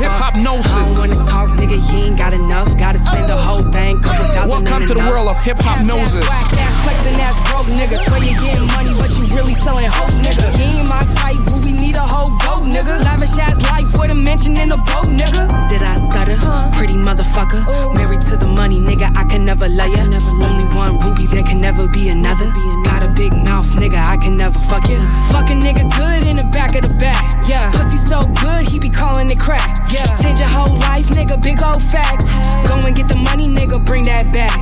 [0.03, 0.67] Hiphopnosis.
[0.67, 2.77] I don't wanna talk, nigga, you ain't got enough.
[2.77, 4.65] Gotta spend the whole thing, couple thousand.
[4.67, 6.27] Welcome to the world of Hiphopnosis.
[6.27, 7.97] Whack ass, flexing ass, broke nigga.
[8.03, 10.43] Swear you getting money, but you really selling hope, nigga.
[10.59, 12.99] You ain't my type, but we need a whole goat, nigga.
[13.05, 15.47] Lavish ass life for the mention in the boat, nigga.
[15.71, 16.35] Did I stutter?
[16.35, 16.71] Huh?
[16.75, 17.63] Pretty motherfucker.
[17.63, 17.95] Ooh.
[17.95, 20.03] Married to the money, nigga, I can never love ya.
[20.05, 22.51] Never Only one ruby, there can never be another.
[22.51, 22.91] be another.
[22.91, 24.99] Got a big mouth, nigga, I can never fuck ya.
[25.31, 27.71] Fuck a nigga good in the back of the back, yeah.
[27.71, 29.79] Pussy so good, he be calling it crack.
[29.93, 30.17] Yeah.
[30.17, 32.25] Change your whole life, nigga, big old facts.
[32.65, 34.57] Go and get the money, nigga, bring that back.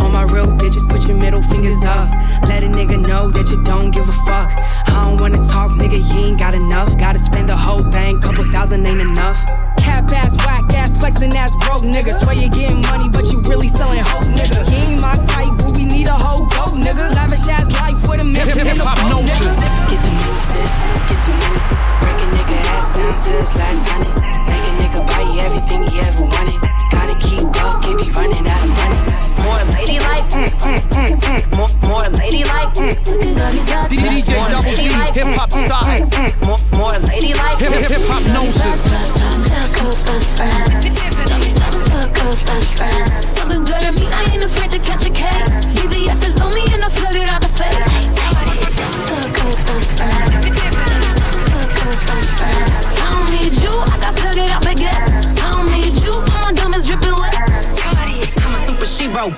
[0.00, 2.08] All my real bitches, put your middle fingers up.
[2.48, 4.48] Let a nigga know that you don't give a fuck.
[4.88, 6.96] I don't wanna talk, nigga, you ain't got enough.
[6.96, 9.36] Gotta spend the whole thing, couple thousand ain't enough.
[9.76, 12.12] Cap ass, whack ass, flexin' ass, broke nigga.
[12.16, 14.64] Swear you getting money, but you really selling hope, nigga.
[14.70, 17.12] You ain't my type, but we need a whole goat, nigga.
[17.16, 18.80] Lavish ass life with a million, nigga.
[19.90, 20.09] Get the
[20.50, 20.82] promises.
[21.06, 21.62] Get some money,
[22.00, 24.10] break a nigga ass down to his last honey.
[24.50, 26.58] Make a nigga buy you everything you ever wanted.
[26.90, 29.00] Gotta keep up, can't be running out of money.
[29.40, 31.42] More ladylike, mm, mm, mm, mm.
[31.56, 32.94] More, more ladylike, mm.
[33.90, 35.14] DJ Double D, mm, mm.
[35.14, 35.38] hip mm.
[35.38, 35.82] hop star.
[36.46, 38.84] More, more ladylike, hip hop gnosis.
[38.90, 39.30] Talk.
[40.00, 40.68] Talk.
[43.22, 45.72] Something good to me, I ain't afraid to catch a case.
[45.74, 48.59] VVS is on me and I flooded out the face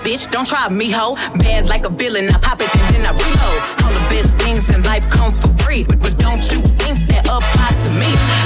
[0.03, 0.31] bitch.
[0.31, 1.15] Don't try me, ho.
[1.37, 2.29] Bad like a villain.
[2.29, 3.61] I pop it and then I reload.
[3.85, 5.85] All the best things in life come for free.
[5.85, 8.41] But, but don't you think that applies to me?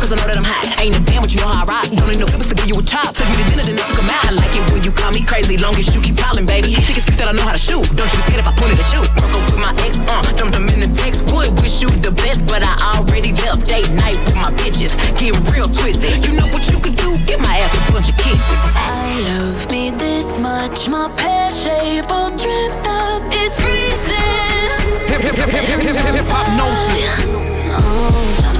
[0.00, 0.64] Cause I know that I'm hot.
[0.80, 1.92] I ain't a band, but you know how I ride.
[1.92, 3.12] Don't need no papers to give you a chop.
[3.12, 4.24] Took me to dinner, then they took a out.
[4.24, 5.60] I like it when you call me crazy.
[5.60, 6.72] Long as you keep calling, baby.
[6.72, 7.84] Think it's cute that I know how to shoot.
[7.92, 9.04] Don't you scared if I point it at you?
[9.12, 10.24] Broke up with my ex, uh.
[10.40, 11.20] Dumped them in the text.
[11.36, 14.96] Would wish you the best, but I already left date night with my bitches.
[15.20, 16.24] Get real twisted.
[16.24, 17.20] You know what you could do?
[17.28, 18.60] Give my ass a bunch of kisses.
[18.72, 20.88] I love me this much.
[20.88, 23.20] My pear shape all dripped up.
[23.36, 24.80] It's freezing.
[25.12, 27.36] Hip hip hip hip hip hip hip Hiphopnosis.
[27.72, 28.59] Oh, down to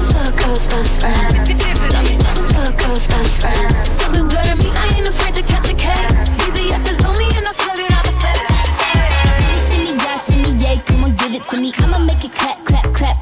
[0.67, 1.89] girl's best friend.
[1.89, 3.71] Down, down to a girl's best friend.
[3.73, 6.35] Something good at me, I ain't afraid to catch a case.
[6.37, 9.71] VVS is on me and I float it out the face.
[9.71, 11.73] Shimmy, yeah, shimmy, yeah, come on, give it to me.
[11.77, 13.20] I'ma make it clap, clap, clap.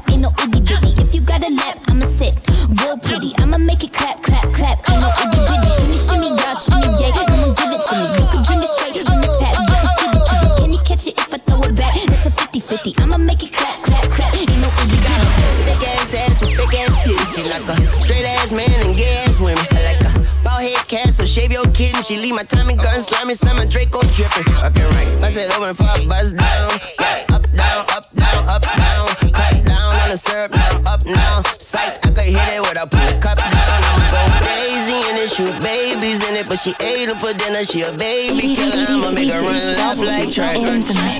[22.10, 24.42] She leave my Tommy gun slimy, summer Draco dripping.
[24.66, 25.06] Okay, right.
[25.22, 26.74] Bust it open a buzz down.
[26.98, 29.06] Yeah, up, down, up, down, up, down.
[29.30, 31.42] Cut down on the syrup, now I'm up now.
[31.62, 33.54] Sight, I could hit it putting a cup down.
[33.54, 37.62] I'ma go crazy and it shoot babies in it, but she ate them for dinner.
[37.62, 38.90] She a baby killer.
[38.90, 40.58] I'ma make her run left like track.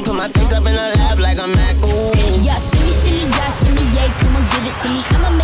[0.03, 1.79] Put my face up in her lap like I'm Mac.
[1.87, 2.11] Ooh.
[2.43, 5.07] Yeah, shimmy, shimmy, yeah, shimmy, yeah, come on, give it to me.
[5.07, 5.40] I'ma make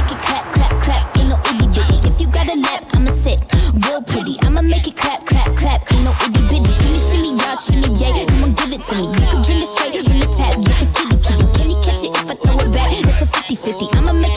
[13.79, 13.99] 50.
[13.99, 14.36] I'ma make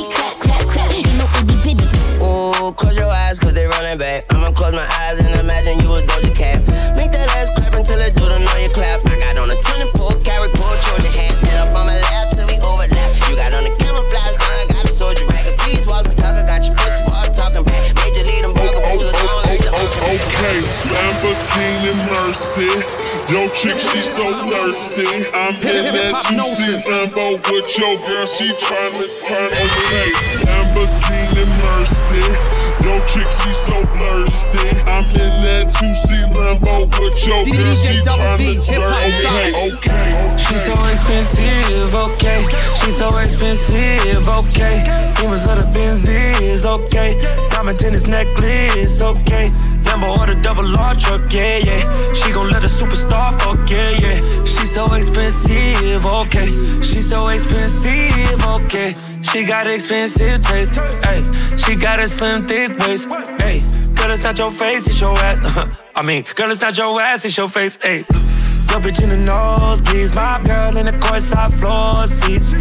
[23.59, 25.03] Yo, chick, she so thirsty.
[25.35, 28.25] I'm in that two-seat Lambo with your girl.
[28.25, 30.15] She tryna turn okay.
[30.47, 32.23] Lamborghini Mercy.
[32.87, 34.63] Yo, chick, she so thirsty.
[34.87, 37.75] I'm in that two-seat Lambo with your girl.
[37.75, 39.75] She tryna turn okay.
[39.75, 40.37] Okay.
[40.39, 42.47] She's so expensive, okay.
[42.79, 44.87] She's so expensive, okay.
[45.19, 47.19] Demons of the Benz is okay.
[47.49, 49.51] Diamond tennis necklace, okay.
[49.99, 52.13] Lambo or the double R truck, yeah, yeah.
[52.13, 54.43] She gon' let a superstar fuck, yeah, yeah.
[54.43, 56.45] She so expensive, okay.
[56.81, 58.95] She so expensive, okay.
[59.21, 61.21] She got expensive taste, hey.
[61.57, 63.59] She got a slim, thick waist, hey.
[63.95, 65.39] Girl, it's not your face, it's your ass.
[65.45, 65.67] Uh-huh.
[65.95, 67.97] I mean, girl, it's not your ass, it's your face, hey.
[68.69, 70.13] Your bitch in the nose, please.
[70.13, 72.53] My girl in the courtside floor seats.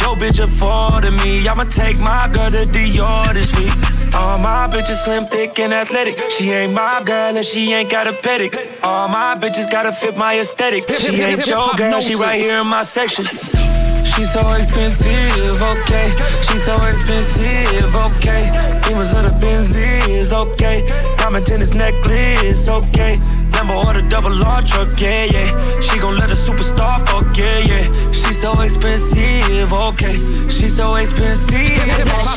[0.00, 1.46] Yo, bitch affording me.
[1.46, 3.99] I'ma take my girl to Dior this week.
[4.14, 6.18] All my bitches slim, thick, and athletic.
[6.30, 8.54] She ain't my girl and she ain't got a pedic.
[8.82, 10.88] All my bitches gotta fit my aesthetic.
[10.98, 13.24] She ain't your girl, she right here in my section.
[13.24, 16.12] She's so expensive, okay.
[16.42, 18.50] She's so expensive, okay.
[18.86, 20.84] Demons of the Benzies, okay.
[21.16, 23.18] Diamond tennis necklace, okay.
[23.60, 25.80] Lambo or the double R truck, yeah, yeah.
[25.80, 28.10] She gon' let a superstar fuck, yeah, yeah.
[28.10, 30.16] She so expensive, okay.
[30.48, 31.60] She so expensive.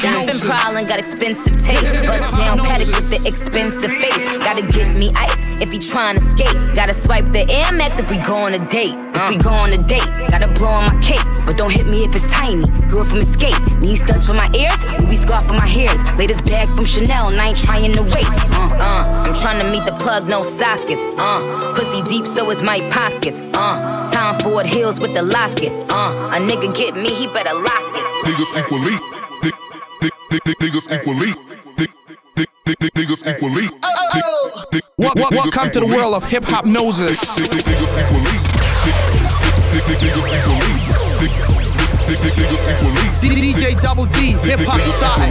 [0.01, 2.05] Shopping problem, got expensive taste.
[2.05, 4.38] Bust down paddock with the expensive face.
[4.39, 6.76] Gotta get me ice if he tryna skate.
[6.76, 8.95] Gotta swipe the Air Max if we go on a date.
[9.15, 11.24] If we go on a date, gotta blow on my cape.
[11.45, 12.65] But don't hit me if it's tiny.
[12.89, 13.59] Girl from Escape.
[13.80, 15.99] Need studs for my ears, Louis scarf for my hairs.
[16.17, 18.26] Latest bag from Chanel, and I ain't trying to wait.
[18.51, 21.05] Uh, uh, I'm trying to meet the plug, no sockets.
[21.18, 23.39] Uh, pussy deep, so is my pockets.
[23.53, 25.72] Uh, Tom Ford Hills with the locket.
[25.91, 28.05] Uh, a nigga get me, he better lock it.
[28.26, 28.97] Niggas equally.
[30.32, 31.32] Niggas equally.
[32.95, 33.68] Niggas equally.
[34.95, 37.18] What, what, welcome to the world of Hiphopnosis.
[37.38, 38.38] Niggas equally.
[39.74, 40.03] Niggas
[40.34, 40.74] equally.
[43.24, 45.30] DJ Double D, hip hop style.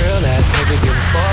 [0.00, 1.29] Real ass nigga give a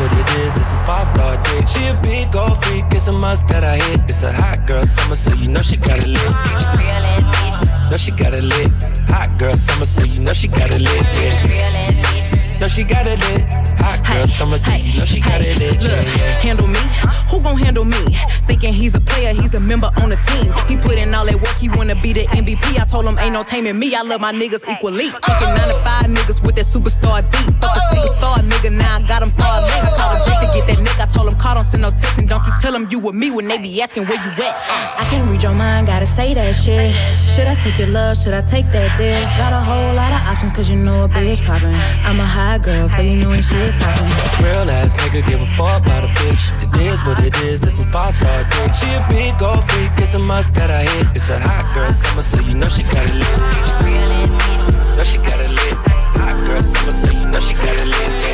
[0.00, 1.68] what it is, this a five star dick.
[1.68, 4.00] She a big gold freak, it's a must that I hit.
[4.08, 7.90] It's a hot girl summer, so you know she got it lit.
[7.90, 8.70] Know she got it lit.
[9.08, 11.02] Hot girl summer, so you know she got it lit.
[11.18, 12.58] Yeah.
[12.60, 13.46] Know she got it lit.
[13.78, 15.80] Hot girl summer, so you know she got it lit.
[15.80, 16.40] Look, Yeah, yeah.
[16.42, 16.80] handle me?
[17.30, 17.96] Who gon' handle me?
[18.48, 20.52] Thinking he's a player, he's a member on the team.
[20.68, 22.78] He put in all that work, he wanna be the MVP.
[22.80, 23.94] I told him ain't no taming me.
[23.94, 25.08] I love my niggas equally.
[25.08, 27.54] Fucking nine to five niggas with that superstar beat.
[27.62, 29.62] Fuck a superstar nigga, now I got him far
[31.18, 33.30] told him call, don't send no text, and don't you tell him you with me
[33.30, 34.54] when they be asking where you at.
[35.00, 36.94] I can't read your mind, gotta say that shit.
[37.26, 38.16] Should I take your love?
[38.16, 39.18] Should I take that dick?
[39.42, 41.74] Got a whole lot of options, cause you know a bitch poppin'.
[42.06, 44.06] I'm a high girl, so you know when shit's stoppin'.
[44.44, 46.44] Real ass nigga give a fuck about a bitch.
[46.62, 48.70] It is what it is, this some five star dick.
[48.78, 51.06] She a big gold freak, it's a must that I hit.
[51.16, 53.38] It's a hot girl summer, so you know she got it lit.
[54.96, 55.74] Know she got it lit.
[56.22, 58.27] Hot girl summer, so you know she got it lit.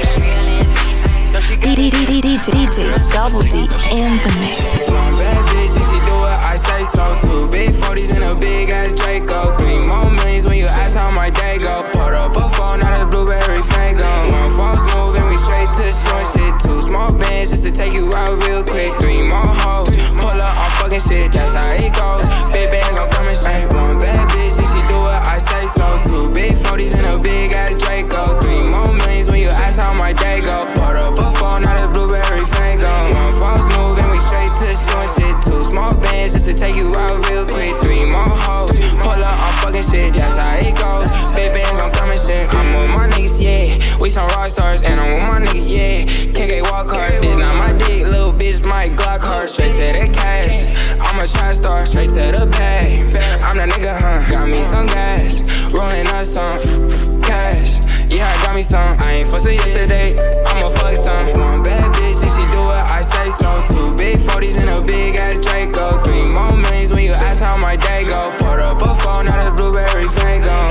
[1.44, 4.88] DJ Double D in the mix.
[4.88, 7.04] One bad bitch, and she do what I say so.
[7.20, 9.54] Two big 40s and a big ass Draco.
[9.56, 11.82] Three more millions when you ask how my day go.
[11.92, 14.08] Put up a phone, not a blueberry fango.
[14.32, 16.54] One false move and we straight to short shit.
[16.64, 18.92] Two small bands just to take you out real quick.
[19.00, 22.24] Three more hoes, pull up on fucking shit, that's how it goes.
[22.52, 23.68] Big bands, I'm coming straight.
[23.76, 25.86] One bad bitch, and she do what I say so.
[26.08, 28.38] Two big 40s and a big ass Draco.
[28.40, 30.64] Three more millions when you ask how my day go.
[30.74, 32.88] Put up a phone, not a blueberry fango.
[32.88, 35.36] One false move and we straight to short shit.
[35.44, 37.76] Two small bands just to take you out real quick.
[37.84, 38.72] Three more hoes,
[39.04, 41.08] pull up on fucking shit, that's how it goes.
[41.36, 42.48] Big bands, I'm coming shit.
[42.48, 44.00] I'm with my niggas, yeah.
[44.00, 46.32] We some rock stars, and I'm with my nigga, yeah.
[46.32, 49.48] Can't walk hard, this not my dick, little bitch, my Glock hard.
[49.50, 50.56] Straight to the cash.
[51.00, 53.14] I'm a trap star, straight to the bag.
[53.44, 54.30] I'm that nigga, huh?
[54.30, 55.42] Got me some gas,
[55.72, 57.83] rolling up some cash.
[58.14, 58.96] Yeah, I got me some.
[59.00, 60.14] I ain't fussing yesterday.
[60.46, 61.26] I'ma fuck some.
[61.34, 63.50] One bad bitch and she do what I say so.
[63.66, 65.98] Two big 40s and a big ass Draco.
[66.04, 68.32] Three more millions when you ask how my day go.
[68.38, 70.63] Put up a phone, not a blueberry fango.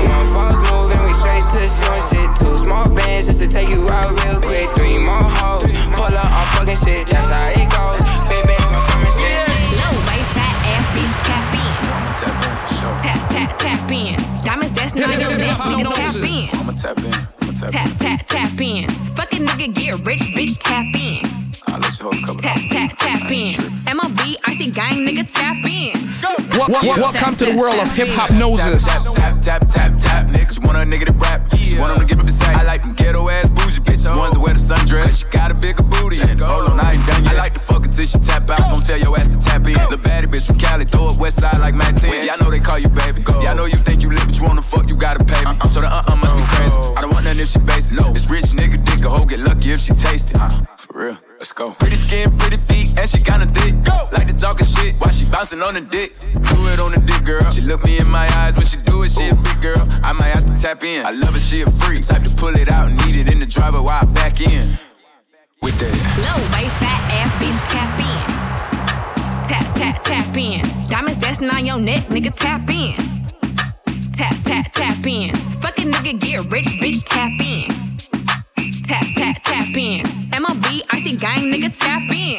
[26.82, 28.84] Welcome to the world of Hiphopnosis.
[28.84, 30.54] Tap, tap, tap, tap, tap, nigga.
[30.54, 31.46] She want a nigga to rap.
[31.56, 32.56] She want him to give up the sack.
[32.56, 34.10] I like them ghetto ass bougie bitches.
[34.16, 35.22] Ones that wear the sundress.
[35.22, 36.18] She got a bigger booty.
[36.18, 37.34] Hold on, I ain't done yet.
[37.34, 38.70] I like to fuck until she tap out.
[38.70, 39.74] Don't tell your ass to tap in.
[39.88, 42.10] The baddie bitch from Cali, throw up west side like Matt 10.
[42.10, 43.22] Yeah, I know they call you baby.
[43.46, 45.54] I know you think you lit, but you wanna fuck, you gotta pay me.
[45.54, 45.68] Uh-uh.
[45.68, 46.74] So the uh-uh must be crazy.
[46.74, 47.98] I don't want nothing if she basic.
[48.30, 50.38] Rich nigga dick, a hoe get lucky if she taste it.
[50.40, 50.66] Uh-uh.
[51.04, 51.18] For real.
[51.38, 51.72] Let's go.
[51.72, 53.74] Pretty skin, pretty feet, and she kinda thick.
[53.84, 54.08] Go.
[54.12, 56.16] Like to talking shit while she bouncing on the dick.
[56.32, 57.44] Do it on the dick, girl.
[57.50, 59.10] She look me in my eyes when she do it.
[59.10, 59.86] She a big girl.
[60.02, 61.04] I might have to tap in.
[61.04, 62.06] I love it, she a freak.
[62.06, 64.78] Type to pull it out need it in the driver while I back in.
[65.60, 65.94] with that.
[66.24, 68.24] Low waist, fat ass bitch, tap in.
[69.48, 70.62] Tap, tap, tap in.
[70.88, 72.96] Diamonds dancing on your neck, nigga, tap in.
[74.12, 75.34] Tap, tap, tap in.
[75.60, 77.83] Fuck a nigga, get rich, bitch, tap in.
[81.36, 82.38] Icy gang, nigga, tap in.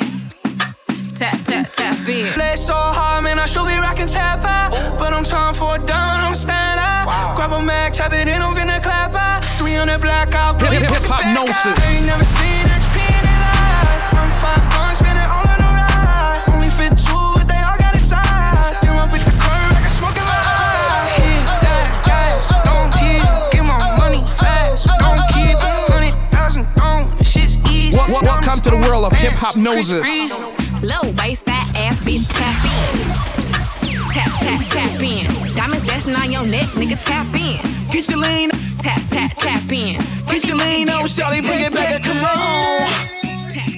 [1.16, 2.26] Tap, tap, tap in.
[2.34, 4.72] Play so hard, man, I should be rocking tap out.
[5.00, 7.36] But I'm time for a down, I'm stand out.
[7.36, 9.44] Grab a mag, tap it in, I'm finna clap out.
[9.58, 11.90] 300 blackout, blow Hip- your hip- fucking back out.
[11.90, 14.14] Ain't never seen XP in their life.
[14.20, 15.00] I'm five guns,
[28.56, 30.04] welcome to the world of Hiphopnosis.
[30.82, 32.96] Low waist, fat ass bitch, tap in.
[34.14, 35.26] Tap, tap, tap in.
[35.56, 37.60] Diamonds dancing on your neck, nigga, tap in.
[37.92, 38.50] Get your lean,
[38.80, 40.00] tap, tap, tap in.
[40.28, 42.88] Get your lean oh, on, Charlie, bring it back, come on.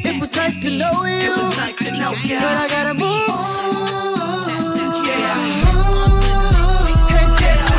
[0.06, 1.32] It was nice to know you.
[1.32, 2.36] It was nice to know you.
[2.36, 3.58] But I gotta move.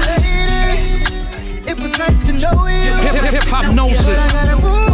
[0.09, 1.71] Hey.
[1.71, 2.93] It was nice to know you.
[3.07, 4.05] Hip- hip- Hiphopnosis.
[4.05, 4.88] But I gotta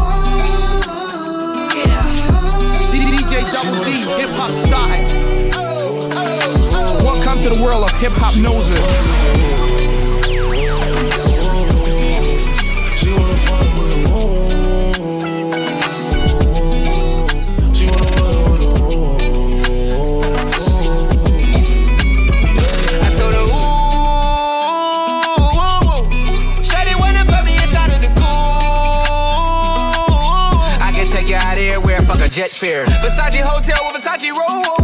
[30.93, 32.87] can take you out everywhere, fuck a jet fare.
[32.87, 34.84] Versace hotel with Versace roll.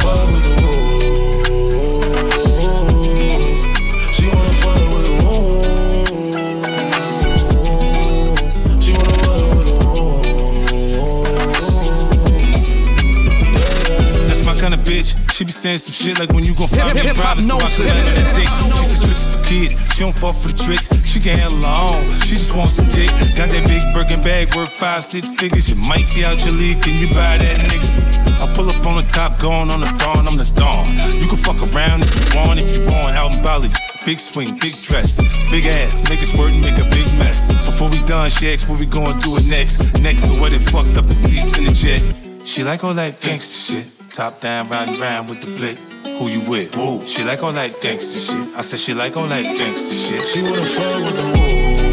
[0.00, 0.76] fuck with the woo.
[4.12, 5.62] She wanna fuck with the woo.
[8.80, 9.74] She wanna fuck with the
[14.26, 15.16] That's my kind of bitch.
[15.32, 17.60] She be saying some shit like when you gon' find me in private so I
[17.60, 18.14] can Hiphopnosis.
[18.14, 18.48] that dick.
[18.78, 19.72] She said tricks kids.
[19.96, 20.92] She don't fall for the tricks.
[21.08, 22.04] She can handle her own.
[22.28, 23.08] She just wants some dick.
[23.32, 25.68] Got that big Birkin bag worth five, six figures.
[25.70, 26.82] You might be out your league.
[26.84, 27.88] Can you buy that nigga?
[28.44, 30.28] I pull up on the top, going on the dawn.
[30.28, 30.92] I'm the dawn.
[31.16, 33.16] You can fuck around if you want, if you want.
[33.16, 33.72] Out in Bali.
[34.04, 35.20] Big swing, big dress,
[35.50, 37.52] big ass, make it squirt make a big mess.
[37.66, 40.00] Before we done, she asked what we gonna do it next.
[40.00, 42.46] Next, so what it fucked up the seats in the jet.
[42.46, 44.12] She like all that gangster shit.
[44.12, 45.87] Top down, riding round with the blick.
[46.18, 46.74] Who you with?
[46.74, 47.06] Who?
[47.06, 48.56] She like all that gangster shit.
[48.56, 50.26] I said she like all that gangster shit.
[50.26, 51.87] She wanna fuck with the woo.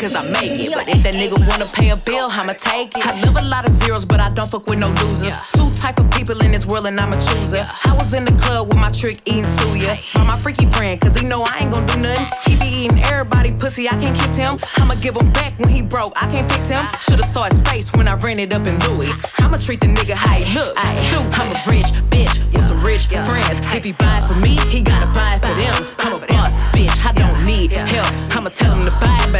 [0.00, 0.72] Cause I make it.
[0.72, 3.04] But if that nigga wanna pay a bill, I'ma take it.
[3.04, 5.36] I live a lot of zeros, but I don't fuck with no losers.
[5.52, 7.68] Two type of people in this world and I'm a chooser.
[7.84, 10.00] I was in the club with my trick eating suya.
[10.14, 12.26] By my freaky friend, cause he know I ain't gon' do nothing.
[12.48, 14.58] He be eating everybody pussy, I can't kiss him.
[14.80, 16.84] I'ma give him back when he broke, I can't fix him.
[17.04, 19.12] Shoulda saw his face when I ran it up in Louis.
[19.38, 20.72] I'ma treat the nigga how he look.
[21.36, 23.60] I'm a rich bitch with some rich friends.
[23.76, 25.76] If he buy it for me, he gotta buy it for them.
[26.00, 28.08] I'm a boss bitch, I don't need help.
[28.32, 29.39] I'ma tell him to buy it, but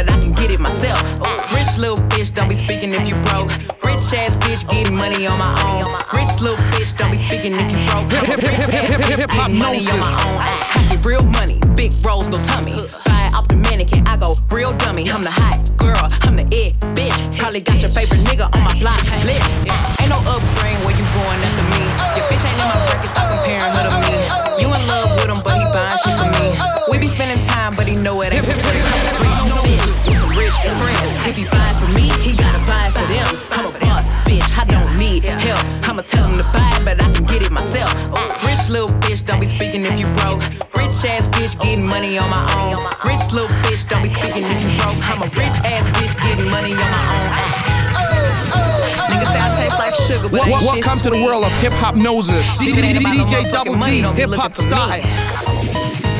[2.31, 3.49] bitch, don't be speaking if you broke.
[3.83, 5.85] Rich ass bitch, getting money on my own.
[6.13, 8.05] Rich little bitch, don't be speaking if you broke.
[8.09, 10.37] Rich ass bitch, getting money on my own.
[10.41, 12.73] I get real money, big rolls, no tummy.
[13.05, 15.09] Buy it off the mannequin, I go real dummy.
[15.09, 17.37] I'm the hot girl, I'm the it bitch.
[17.37, 19.67] Probably got your favorite nigga on my block list.
[19.99, 21.81] Ain't no upgrade where you going after me.
[22.15, 24.13] Your bitch ain't in my bracket, stop comparing her to me.
[24.61, 26.47] You in love with him, but he buying shit for me.
[26.89, 28.79] We be spending time, but he know it ain't for free.
[28.79, 31.09] I'm a rich bitch with some rich friends.
[31.27, 31.70] If he buy
[42.11, 42.75] money on my own.
[43.07, 44.99] Rich little bitch, don't be speaking if you broke.
[45.07, 47.29] I'm a rich ass bitch getting money on my own.
[49.07, 52.59] Niggas say I taste like sugar, but ain't wel- to the world of Hiphopnosis.
[52.61, 54.67] It ain't about no DJ Double D, hip hop looking for me.
[54.67, 56.10] style.